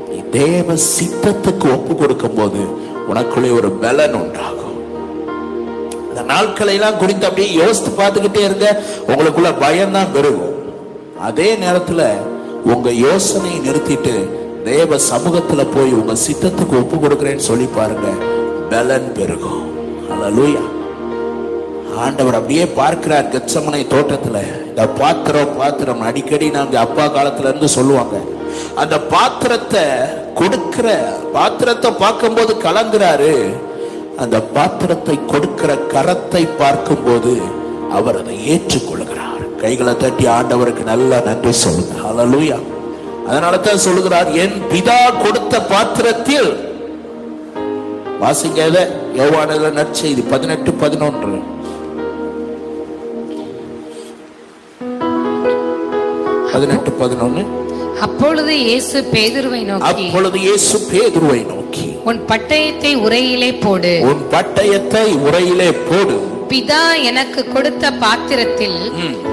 நீ 0.10 0.18
தேவ 0.40 0.76
சித்தத்துக்கு 0.98 1.66
ஒப்பு 1.76 1.94
கொடுக்கும் 1.96 2.38
போது 2.38 2.62
உனக்குள்ளே 3.10 3.50
ஒரு 3.58 3.70
பலன் 3.84 4.16
உண்டாகும். 4.22 4.78
இந்த 6.10 6.22
நாட்களை 6.32 6.74
எல்லாம் 6.78 7.00
குறித்து 7.02 7.28
அப்படியே 7.28 7.50
யோசித்து 7.62 7.92
பார்த்துக்கிட்டே 8.00 8.42
இருங்க 8.48 8.68
உங்களுக்குள்ள 9.08 9.52
பயம்தான் 9.60 10.14
பெருகும். 10.16 10.56
அதே 11.28 11.50
நேரத்துல 11.64 12.02
உங்க 12.74 12.90
யோசனையை 13.08 13.60
நிறுத்திட்டு 13.68 14.16
தேவ 14.70 14.98
சமூகத்துல 15.12 15.64
போய் 15.76 15.98
உங்க 16.02 16.16
சித்தத்துக்கு 16.28 16.76
ஒப்பு 16.82 16.98
கொடுக்குறேன்னு 16.98 17.50
சொல்லி 17.50 17.68
பாருங்க 17.78 18.08
பலன் 18.72 19.10
பெருகும். 19.20 19.62
ஹalleluya 20.10 20.64
ஆண்டவர் 22.04 22.36
அப்படியே 22.36 22.66
பார்க்கிறார் 22.66 23.32
கெச்சமனை 23.34 23.82
தோட்டத்துல. 23.94 24.38
இந்த 24.70 24.88
பாத்திரம் 24.88 25.58
பாத்திரம். 25.58 26.02
அடிக்கடி 26.02 26.50
நாங்க 26.50 26.80
அப்பா 26.80 27.06
காலத்துல 27.06 27.50
இருந்து 27.50 27.70
சொல்லுவாங்க. 27.70 28.16
அந்த 28.76 29.00
பாத்திரத்தை 29.00 29.84
கொடுக்கிற 30.36 30.88
பாத்திரத்தை 31.34 31.92
பார்க்கும்போது 31.92 32.54
கலங்குறாரு. 32.66 33.34
அந்த 34.18 34.42
பாத்திரத்தை 34.42 35.26
கொடுக்கிற 35.26 35.74
கரத்தை 35.94 36.44
பார்க்கும்போது 36.58 37.42
அவர் 37.92 38.18
அதை 38.22 38.36
ஏற்றுக்கொள்கிறார். 38.54 39.58
கைகளை 39.62 39.98
தட்டி 39.98 40.26
ஆண்டவருக்கு 40.26 40.84
நல்ல 40.84 41.22
நன்றி 41.26 41.52
சொல்லுங்க. 41.52 41.94
ஹalleluya 42.06 42.60
அதனால 43.28 43.58
தான் 43.58 43.78
சொல்லுகிறார் 43.78 44.32
என் 44.32 44.58
பிதா 44.72 45.22
கொடுத்த 45.24 45.62
பாத்திரத்தில் 45.62 46.50
வாசிங்க 48.22 48.62
யோவானதுல 49.20 49.72
நற்செய்தி 49.80 50.24
பதினெட்டு 50.30 50.72
பதினொன்று. 50.72 51.54
பதினெட்டு 56.56 56.92
பதினொன்னு. 57.02 57.44
அப்பொழுது 58.06 58.54
இயேசு 58.68 58.98
பேதுருவை 59.14 59.60
நோக்கி 59.72 60.06
அப்பொழுது 60.06 60.38
இயேசு 60.46 60.78
பேதுருவை 60.92 61.42
நோக்கி 61.52 61.86
உன் 62.10 62.22
பட்டயத்தை 62.32 62.92
உரையிலே 63.06 63.52
போடு. 63.66 63.92
உன் 64.12 64.24
பட்டயத்தை 64.34 65.06
உரையிலே 65.28 65.70
போடு. 65.90 66.16
பிதா 66.52 66.82
எனக்கு 67.10 67.42
கொடுத்த 67.54 67.86
பாத்திரத்தில் 68.04 68.78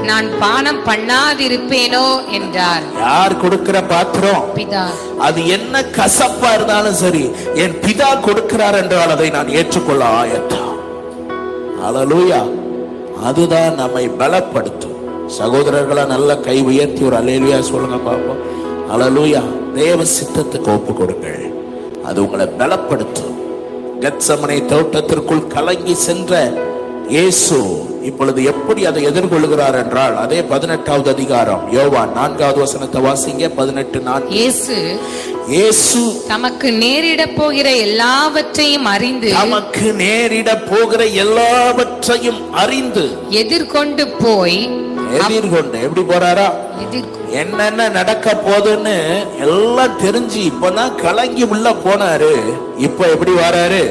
நான் 0.09 0.29
பானம் 0.43 0.81
பண்ணாதிருப்பேனோ? 0.87 2.05
என்றார். 2.39 2.85
யார் 3.01 3.35
கொடுக்கிற 3.37 3.77
பாத்திரம்? 3.93 4.47
பிதா. 4.59 4.85
அது 5.27 5.41
என்ன 5.57 5.83
கசப்பா 5.99 6.53
இருந்தாலும் 6.55 6.99
சரி 7.03 7.25
என் 7.65 7.77
பிதா 7.85 8.11
கொடுக்கிறார் 8.27 8.79
என்றால் 8.83 9.15
அதை 9.17 9.29
நான் 9.31 9.53
ஏற்றுக்கொள்ள 9.59 10.05
ஆயத்தம். 10.23 10.71
அலலூயா 11.89 12.41
அதுதான் 13.29 13.75
நம்மை 13.75 14.05
பலப்படுத்தும். 14.21 14.92
சகோதரர்களா 15.39 16.05
நல்ல 16.07 16.37
கை 16.37 16.57
உயர்த்தி 16.63 17.03
ஒரு 17.05 17.17
அலேலுயா 17.17 17.59
சொல்லுங்க 17.61 17.99
பாப்போம். 18.09 18.41
அலலூயா 18.95 19.43
தேவ 19.75 20.05
சித்தத்துக்கு 20.17 20.71
ஒப்பு 20.77 20.93
கொடுங்கள். 20.95 21.45
அது 22.05 22.19
உங்களை 22.25 22.47
பலப்படுத்தும். 22.61 23.37
கெத்சமனை 24.03 24.67
தோட்டத்திற்குள் 24.67 25.47
கலங்கி 25.47 25.95
சென்ற 25.95 26.33
இயேசு 27.09 27.57
இப்பொழுது 28.09 28.45
எப்படி 28.45 28.87
அதை 28.87 29.01
எதிர்கொள்கிறார் 29.07 29.77
என்றால் 29.83 30.17
அதே 30.17 30.43
பதினெட்டாவது 30.43 31.11
அதிகாரம் 31.11 31.63
யோவான் 31.73 32.13
நான்காவது 32.19 32.61
வசனத்தை 32.61 33.01
வாசிங்க 33.03 33.49
பதினெட்டு 33.49 34.01
நான்கு. 34.01 34.33
இயேசு 34.39 34.77
இயேசு 35.49 36.01
தமக்கு 36.29 36.69
நேரிட 36.73 37.23
போகிற 37.39 37.69
எல்லாவற்றையும் 37.87 38.85
அறிந்து 38.85 39.31
நமக்கு 39.33 39.93
நேரிட 40.03 40.51
போகிற 40.71 41.05
எல்லாவற்றையும் 41.25 42.41
அறிந்து 42.51 43.05
எதிர்கொண்டு 43.31 44.09
போய் 44.25 44.61
எதிர்கொண்டு 45.20 45.83
எப்படி 45.83 46.03
போறாரா? 46.03 46.53
என்னென்ன 47.31 47.88
நடக்க 47.88 48.42
போகுதுன்னு 48.46 48.96
எல்லாம் 49.40 50.01
தெரிஞ்சு 50.01 50.51
இப்பதான் 50.51 50.94
கலங்கி 50.94 51.42
உள்ள 51.42 51.70
போனாரு. 51.70 52.33
இப்ப 52.77 53.09
எப்படி 53.09 53.31
வராரு? 53.31 53.83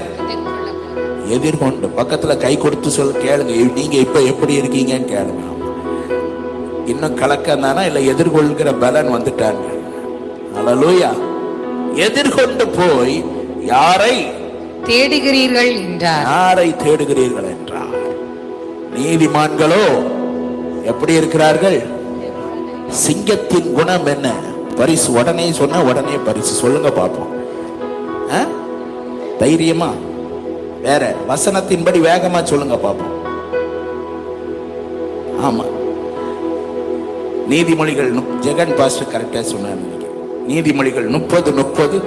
எதிர்கொண்டு 1.28 1.88
பக்கத்துல 1.98 2.38
கை 2.38 2.58
கொடுத்து 2.58 2.92
சொல்ல 2.92 3.20
கேளுங்க. 3.20 3.74
நீங்க 3.74 3.98
இப்ப 3.98 4.20
எப்படி 4.22 4.60
இருக்கீங்கன்னு 4.62 5.12
கேளுங்க. 5.14 5.46
இன்னும் 6.86 7.14
கலக்கம் 7.14 7.62
தானா? 7.62 7.84
இல்ல 7.84 8.00
எதிர்கொள்கிற 8.00 8.80
பலன் 8.80 9.14
வந்துட்டாங்க. 9.14 9.66
அலலூயா 10.60 11.12
எதிர்கொண்டு 11.96 12.68
போய் 12.68 13.26
யாரை? 13.62 14.28
தேடுகிறீர்கள் 14.84 15.76
என்றார். 15.76 16.24
யாரை 16.24 16.76
தேடுகிறீர்கள் 16.84 17.50
என்றார்? 17.56 17.96
நீதிமான்களோ? 18.96 20.20
எப்படி 20.84 21.14
இருக்கிறார்கள்? 21.14 21.84
சிங்கத்தின் 22.88 23.72
குணம் 23.72 24.06
என்ன? 24.06 24.32
பரிசு 24.76 25.12
உடனே 25.12 25.52
சொன்ன 25.52 25.84
உடனே 25.84 26.16
பரிசு. 26.26 26.54
சொல்லுங்க 26.54 26.92
பார்ப்போம் 26.92 27.30
ஆ? 28.32 28.46
தைரியமா? 29.38 29.90
வேற 30.82 31.16
வசனத்தின்படி 31.30 32.00
வேகமா 32.00 32.44
சொல்லுங்க 32.44 32.78
பார்ப்போம் 32.78 33.20
ஆமா. 35.42 35.66
நீதிமொழிகள் 37.50 38.24
ஜெகன் 38.42 38.76
பாஸ்டர் 38.76 39.08
கரெக்டா 39.08 39.42
சொன்னார். 39.42 40.00
நீதிமொழிகள் 40.48 41.08
முப்பது 41.08 41.52
முப்பது. 41.52 42.02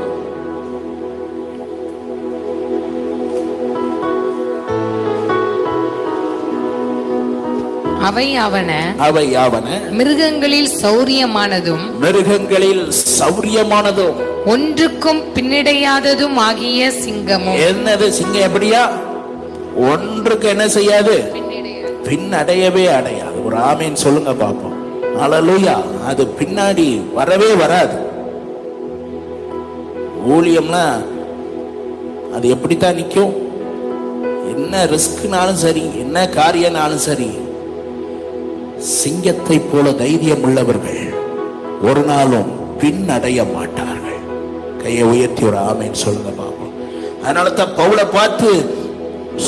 அவை 8.06 8.38
அவன 8.38 8.70
அவை 8.98 9.24
யாவன 9.36 9.66
மிருகங்களில் 9.90 10.70
சௌரியமானதும் 10.82 11.84
மிருகங்களில் 11.98 12.84
சௌரியமானதும் 13.18 14.16
ஒன்றுக்கும் 14.44 15.20
பின்னடையாததும் 15.34 16.38
ஆகிய 16.38 16.90
சிங்கமும் 17.04 17.58
என்னது 17.68 18.08
சிங்கம் 18.08 18.46
எப்படியா? 18.48 18.82
ஒன்றுக்கு 19.90 20.48
என்ன 20.48 20.68
செய்யாது? 20.68 21.14
பின் 22.04 22.32
அடையவே 22.32 22.84
அடையாது. 22.88 23.36
ஒரு 23.44 23.56
ஆமீன் 23.70 23.92
சொல்லுங்க 23.94 24.32
பாப்போம் 24.32 24.76
அலலுயா. 25.20 25.76
அது 26.06 26.22
பின்னாடி 26.38 26.86
வரவே 27.14 27.54
வராது. 27.54 27.96
ஊழியம்னா 30.34 30.84
அது 32.34 32.48
எப்படித்தான் 32.48 32.94
நிற்கும்? 32.94 33.34
என்ன 34.52 34.84
ரிஸ்க்னாலும் 34.84 35.62
சரி 35.64 35.84
என்ன 35.98 36.26
காரியம்னாலும் 36.36 37.04
சரி 37.08 37.28
சிங்கத்தை 38.92 39.56
போல 39.60 39.86
தைரியம் 40.00 40.44
உள்ளவர்கள் 40.46 41.02
ஒரு 41.88 42.02
நாளும் 42.10 42.50
பின்னடைய 42.80 43.40
மாட்டார்கள். 43.52 44.20
கையை 44.82 45.04
உயர்த்தி 45.12 45.42
ஒரு 45.50 45.58
ஆமைன்னு 45.68 46.02
சொல்லுங்க 46.04 46.30
பாப்போம். 46.40 46.74
அதனால 47.22 47.52
தான் 47.60 47.74
பவுலை 47.78 48.04
பார்த்து 48.16 48.50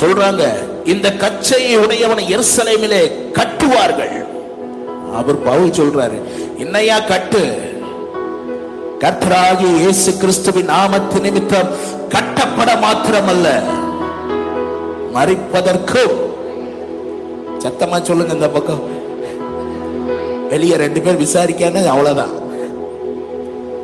சொல்றாங்க 0.01 0.45
இந்த 0.93 1.07
கச்சையை 1.25 1.75
உடையவனை 1.85 2.25
எருசலேமிலே 2.37 3.03
கட்டுவார்கள். 3.39 4.15
அவர் 5.21 5.39
பவுல் 5.49 5.77
சொல்றாரு 5.81 6.19
என்னையா 6.65 6.99
கட்டு? 7.13 7.43
கர்த்தராகி 9.05 9.69
இயேசு 9.83 10.11
கிறிஸ்துவின் 10.21 10.73
நாமத்து 10.75 11.19
நிமித்தம் 11.27 11.73
கட்டப்பட 12.15 12.71
மாத்திரமல்ல 12.85 13.49
மறிப்பதற்கும். 15.17 16.17
சத்தமா 17.65 17.99
சொல்லுங்க 18.09 18.35
இந்த 18.39 18.49
பக்கம். 18.57 18.85
வெளியே 20.49 20.77
ரெண்டு 20.77 21.01
பேர் 21.01 21.23
விசாரிக்கானு 21.23 21.87
அவ்வளவுதான். 21.87 22.45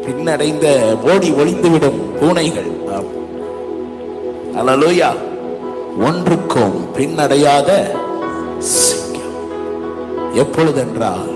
பின்னடைந்த 0.03 0.67
ஓடி 1.15 1.31
ஒளிந்துவிடும் 1.31 2.01
பூனைகள். 2.21 2.71
அலலோயா. 4.57 5.11
ஒன்றுக்கும் 6.05 6.85
பின்னடையாத 6.97 7.71
சிங்கம். 8.59 9.35
எப்பொழுதென்றால் 10.35 11.31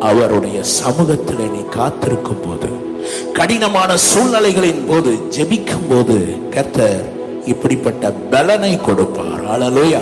அவருடைய 0.00 0.62
சமூகத்தில் 0.62 1.50
நீ 1.50 1.60
காத்திருக்கும் 1.70 2.40
போது 2.40 2.68
கடினமான 3.32 3.96
சூழ்நிலைகளின் 3.96 4.84
போது 4.88 5.10
ஜெபிக்கும் 5.36 5.88
போது 5.90 6.36
கர்த்தர் 6.50 7.04
இப்படிப்பட்ட 7.44 8.10
பலனை 8.30 8.76
கொடுப்பார். 8.76 9.44
அலலோயா. 9.54 10.00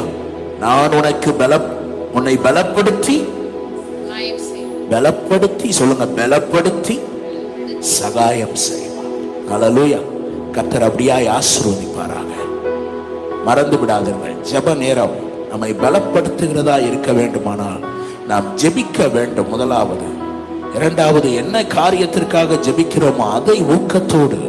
நான் 0.60 0.92
உனக்கு 0.92 1.32
பல 1.32 1.60
உன்னை 2.12 2.36
பலப்படுத்தி 2.36 3.16
பலப்படுத்தி 4.90 5.68
சொல்லுங்க 5.78 6.04
பலப்படுத்தி 6.18 6.96
சகாயம் 7.96 8.56
செய்வார். 8.66 9.10
அல்லேலூயா 9.54 10.00
கர்த்தர் 10.54 10.86
அப்படியாய் 10.88 11.28
ஆசிர்வதிப்பாராக. 11.36 12.30
மறந்து 13.46 13.76
விடாதீர்கள். 13.82 14.36
ஜெப 14.50 14.74
நேரம் 14.82 15.16
நம்மை 15.50 15.70
பலப்படுத்துகிறதா 15.82 16.76
இருக்க 16.88 17.12
வேண்டுமானால் 17.18 17.82
நாம் 18.30 18.48
ஜெபிக்க 18.62 19.08
வேண்டும். 19.16 19.50
முதலாவது 19.54 20.08
இரண்டாவது 20.76 21.28
என்ன 21.42 21.62
காரியத்திற்காக 21.76 22.58
ஜெபிக்கிறோமோ 22.66 23.26
அதை 23.36 23.58
ஊக்கத்தோடு 23.74 24.40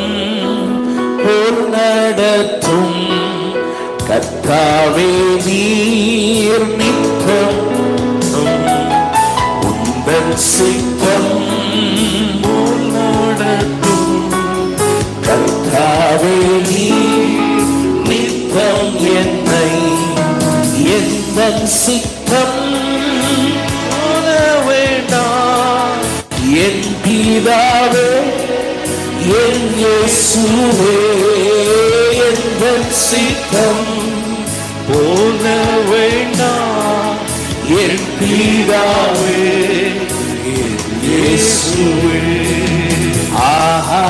போல் 1.18 1.70
நடத்தும். 1.70 2.87
கர்த்தாவே 4.50 5.08
நீர் 5.46 6.68
நித்தம் 6.80 7.58
உந்தன் 9.70 10.32
சித்தம் 10.44 11.34
போல் 12.44 12.86
கர்த்தாவே 15.28 16.38
நீர் 16.70 17.36
நித்தம் 18.08 18.96
என்னை. 19.16 19.68
எந்த 20.96 21.40
சித்தம் 21.76 22.58
வேண்டாம் 24.68 26.00
என் 26.66 26.88
பிதாவே 27.04 28.10
என் 29.42 29.68
இயேசுவே 29.78 30.98
எந்த 32.28 32.64
சித்தம் 33.04 33.86
போக 35.08 35.44
வேண்டாம் 35.90 37.20
என் 37.82 38.02
பிதாவே 38.18 39.44
என் 40.54 40.76
இயேசுவே. 41.06 42.24
ஆஹா 43.46 44.02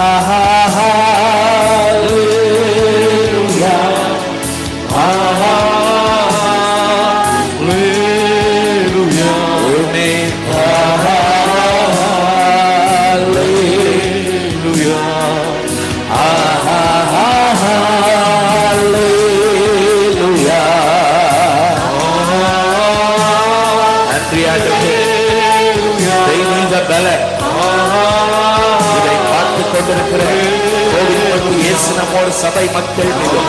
சபை 32.47 32.67
மக்கள் 32.75 33.09
மீதும் 33.19 33.47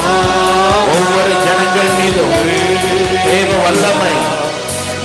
ஒவ்வொரு 0.94 1.32
ஜனங்கள் 1.44 1.90
மீதும். 1.98 2.32
தேவ 3.26 3.50
வல்லமை 3.64 4.14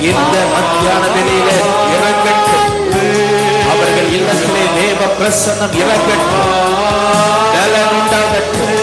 இந்த 0.10 0.36
மத்தியான 0.54 1.04
வெளியில 1.16 1.50
இறங்கட்டும். 1.96 2.66
அவர்கள் 3.74 4.10
இல்லத்திலே 4.18 4.64
தேவ 4.80 5.00
பிரசன்னம் 5.18 5.76
இறங்கட்டும். 5.82 6.50
உண்டாகட்டும் 7.98 8.74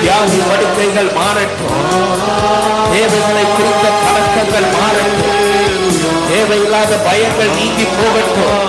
வியாதி 0.00 0.40
படுக்கைகள் 0.48 1.10
மாறட்டும். 1.18 1.78
தேவைகளை 2.92 3.44
குறித்த 3.56 3.86
பழக்கங்கள் 4.02 4.68
மாறட்டும். 4.76 5.38
தேவையில்லாத 6.30 6.92
பயங்கள் 7.06 7.54
நீங்கி 7.58 7.86
போகட்டும். 7.96 8.60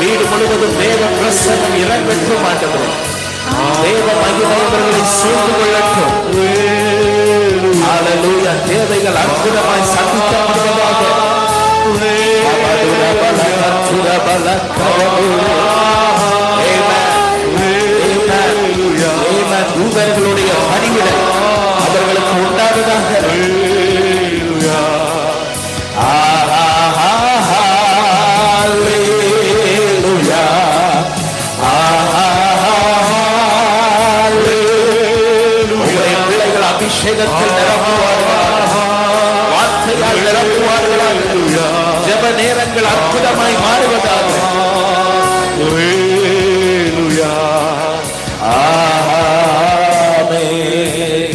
வீடு 0.00 0.24
முழுவதும் 0.30 0.78
தேவ 0.82 1.02
பிரசன்னம் 1.18 1.80
இறங்கட்டும் 1.84 2.46
ஆண்டவரே. 2.50 2.92
தேவ 3.78 4.06
மகிமை 4.16 4.56
அவர்களை 4.58 5.02
சூழ்ந்து 5.12 5.54
கொள்ளட்டும் 5.54 6.14
தேவைகள் 8.66 9.18
அற்புதமாய் 9.22 9.90
சந்திக்கப்படுவதாக 9.92 11.02
தூதர்களுடைய 19.74 20.52
பணிவிட 20.64 21.08
அவர்களுக்கு 21.78 22.34
உண்டாவதாக 22.42 23.10
வேதத்தில் 37.26 37.56
நிரப்புவார்கள் 37.58 38.64
வார்த்தையால் 39.52 40.20
நிரப்புவார்கள் 40.26 41.20
ஜெப 42.06 42.24
நேரங்கள் 42.38 42.88
அற்புதமாய் 42.92 43.56
மாறுவதாக 43.62 44.30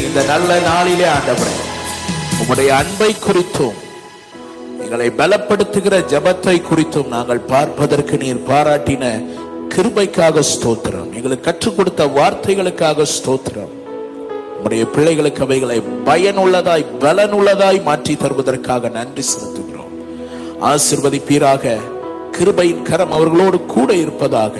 இந்த 0.02 0.20
நல்ல 0.30 0.60
நாளிலே 0.66 1.08
ஆண்டவரே 1.10 1.56
உம்முடைய 2.40 2.70
அன்பை 2.78 3.12
குறித்தும் 3.18 3.78
எங்களை 4.84 5.10
பலப்படுத்துகிற 5.18 5.96
ஜபத்தை 6.12 6.56
குறித்தும் 6.62 7.10
நாங்கள் 7.10 7.42
பார்ப்பதற்கு 7.48 8.18
நீர் 8.18 8.46
பாராட்டின 8.48 9.06
கிருபைக்காக 9.74 10.44
ஸ்தோத்திரம் 10.52 11.12
எங்களுக்கு 11.18 11.48
கற்றுக் 11.48 11.78
கொடுத்த 11.78 12.04
வார்த்தைகளுக்காக 12.16 13.06
ஸ்தோத்திரம் 13.16 13.74
உம்முடைய 14.60 14.86
பிள்ளைகளுக்கு 14.86 15.44
அவைகளை 15.44 15.82
பயனுள்ளதாய் 16.06 16.86
பலனுள்ளதாய் 17.00 17.84
மாற்றி 17.84 18.14
தருவதற்காக 18.14 18.90
நன்றி 18.90 19.24
செலுத்துகிறோம். 19.24 19.78
ஆசிர்வதிப்பீராக. 20.62 21.80
கிருபையின் 22.32 22.82
கரம் 22.82 23.12
அவர்களோடு 23.12 23.62
கூட 23.66 23.94
இருப்பதாக. 23.94 24.58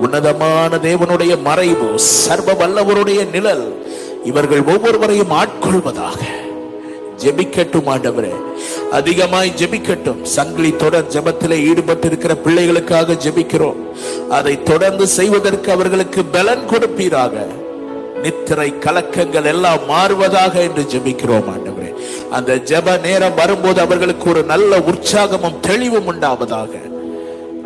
உன்னதமான 0.00 0.76
தேவனுடைய 0.76 1.40
மறைவு 1.40 1.98
சர்வ 1.98 2.52
வல்லவருடைய 2.52 3.30
நிழல் 3.30 3.86
இவர்கள் 4.24 4.62
ஒவ்வொருவரையும் 4.62 5.30
ஆட்கொள்வதாக. 5.30 6.20
ஜெபிக்கட்டும் 7.16 7.86
ஆண்டவரே. 7.86 8.32
அதிகமாய் 8.90 9.52
ஜெபிக்கட்டும். 9.56 10.22
சங்கிலி 10.22 10.76
தொடர் 10.76 11.08
ஜெபத்திலே 11.08 11.64
ஈடுபட்டிருக்கிற 11.64 12.36
பிள்ளைகளுக்காக 12.44 13.18
ஜெபிக்கிறோம். 13.24 13.76
அதை 14.30 14.62
தொடர்ந்து 14.62 15.06
செய்வதற்கு 15.06 15.72
அவர்களுக்கு 15.72 16.24
பலன் 16.24 16.68
கொடுப்பீராக. 16.68 17.60
நித்திரை 18.22 18.74
கலக்கங்கள் 18.80 19.44
எல்லாம் 19.44 19.82
மாறுவதாக 19.88 20.54
என்று 20.54 20.82
ஜெபிக்கிறோம் 20.82 21.48
ஆண்டவரே. 21.54 21.90
அந்த 22.30 22.54
ஜெப 22.54 23.00
நேரம் 23.00 23.34
வரும்போது 23.34 23.80
அவர்களுக்கு 23.80 24.30
ஒரு 24.30 24.42
நல்ல 24.42 24.78
உற்சாகமும் 24.78 25.60
தெளிவும் 25.60 26.08
உண்டாவதாக. 26.12 26.72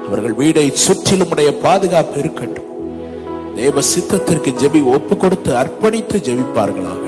அவர்கள் 0.06 0.34
வீடை 0.34 0.72
சுற்றிலும் 0.72 1.30
உடைய 1.30 1.58
பாதுகாப்பு 1.58 2.18
இருக்கட்டும். 2.18 2.70
தேவ 3.56 3.80
சித்தத்திற்கு 3.80 4.50
ஜெபி 4.62 4.84
ஒப்பு 4.84 5.16
கொடுத்து 5.16 5.52
அர்ப்பணித்து 5.54 6.16
ஜெபிப்பார்களாக. 6.28 7.04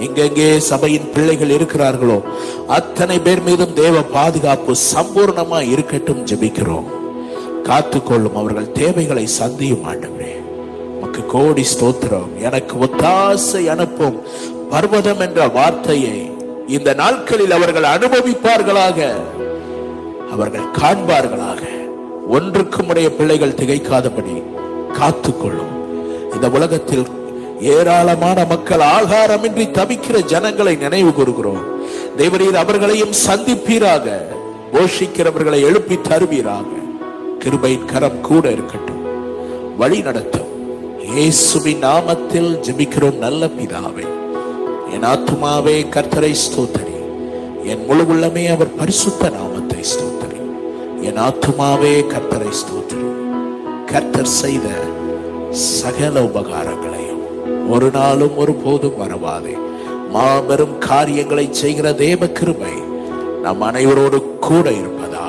எங்கெங்கே 0.00 0.58
சபையின் 0.58 1.10
பிள்ளைகள் 1.14 1.54
இருக்கிறார்களோ 1.58 2.22
அத்தனை 2.66 3.18
பேர் 3.18 3.42
மீதும் 3.42 3.72
தேவ 3.72 4.02
பாதுகாப்பு 4.02 4.74
சம்பூர்ணமா 4.94 5.68
இருக்கட்டும் 5.68 6.24
ஜெபிக்கிறோம். 6.26 6.88
காத்துக்கொள்ளும் 7.64 8.34
அவர்கள் 8.34 8.72
தேவைகளை 8.72 9.26
சந்தியும் 9.26 9.86
ஆண்டவரே. 9.92 10.37
உமக்கு 11.18 11.38
கோடி 11.38 11.66
ஸ்தோத்திரம் 11.74 12.42
எனக்கு 12.42 12.74
ஒத்தாசை 12.76 13.66
அனுப்பும் 13.68 14.22
பர்வதம் 14.70 15.20
என்ற 15.20 15.48
வார்த்தையை 15.48 16.30
இந்த 16.66 16.94
நாட்களில் 16.94 17.50
அவர்கள் 17.50 17.82
அனுபவிப்பார்களாக 17.82 19.10
அவர்கள் 20.32 20.66
காண்பார்களாக. 20.78 21.62
ஒன்றுக்கும் 22.28 22.88
உடைய 22.88 23.08
பிள்ளைகள் 23.10 23.52
திகைக்காதபடி 23.52 24.42
காத்துக்கொள்ளும். 24.92 25.72
இந்த 26.34 26.48
உலகத்தில் 26.50 27.06
ஏராளமான 27.60 28.44
மக்கள் 28.44 28.78
ஆகாரமின்றி 28.78 29.66
தவிக்கிற 29.70 30.24
ஜனங்களை 30.24 30.76
நினைவு 30.76 31.12
கூறுகிறோம். 31.12 31.62
தேவரீர் 32.18 32.62
அவர்களையும் 32.64 33.14
சந்திப்பீராக 33.26 34.18
போஷிக்கிறவர்களை 34.72 35.60
எழுப்பி 35.60 35.98
தருவீராக. 36.00 36.66
கிருபையின் 37.38 37.84
கரம் 37.84 38.20
கூட 38.20 38.50
இருக்கட்டும். 38.50 39.02
வழி 39.76 40.00
நடத்தும். 40.00 40.47
இயேசுவின் 41.10 41.82
நாமத்தில் 41.84 42.48
ஜெபிக்கிறோம் 42.64 43.18
நல்ல 43.18 43.46
பிதாவே. 43.46 44.06
என் 44.94 45.02
ஆத்துமாவே 45.02 45.74
கர்த்தரை 45.94 46.34
ஸ்தோத்தரி. 46.42 46.96
என் 47.64 47.84
முழு 47.86 48.02
உள்ளமே 48.02 48.50
அவர் 48.54 48.74
பரிசுத்த 48.74 49.30
நாமத்தை 49.30 49.80
ஸ்தோத்தரி. 49.92 50.40
என் 51.00 51.20
ஆத்துமாவே 51.26 51.92
கர்த்தரை 52.12 52.50
ஸ்தோத்தரி. 52.60 53.08
கர்த்தர் 53.92 54.26
செய்த 54.26 54.68
சகல 55.50 56.22
உபகாரங்களையும் 56.22 57.24
ஒரு 57.68 57.90
நாளும் 57.90 58.36
ஒரு 58.36 58.54
போதும் 58.54 59.00
வரவாதே. 59.00 59.56
மாபெரும் 60.10 60.78
காரியங்களை 60.78 61.48
செய்கிற 61.52 61.92
தேவ 61.92 62.28
கிருபை 62.28 62.74
நம் 63.42 63.60
அனைவரோடு 63.60 64.20
கூட 64.40 64.70
இருப்பதா? 64.70 65.27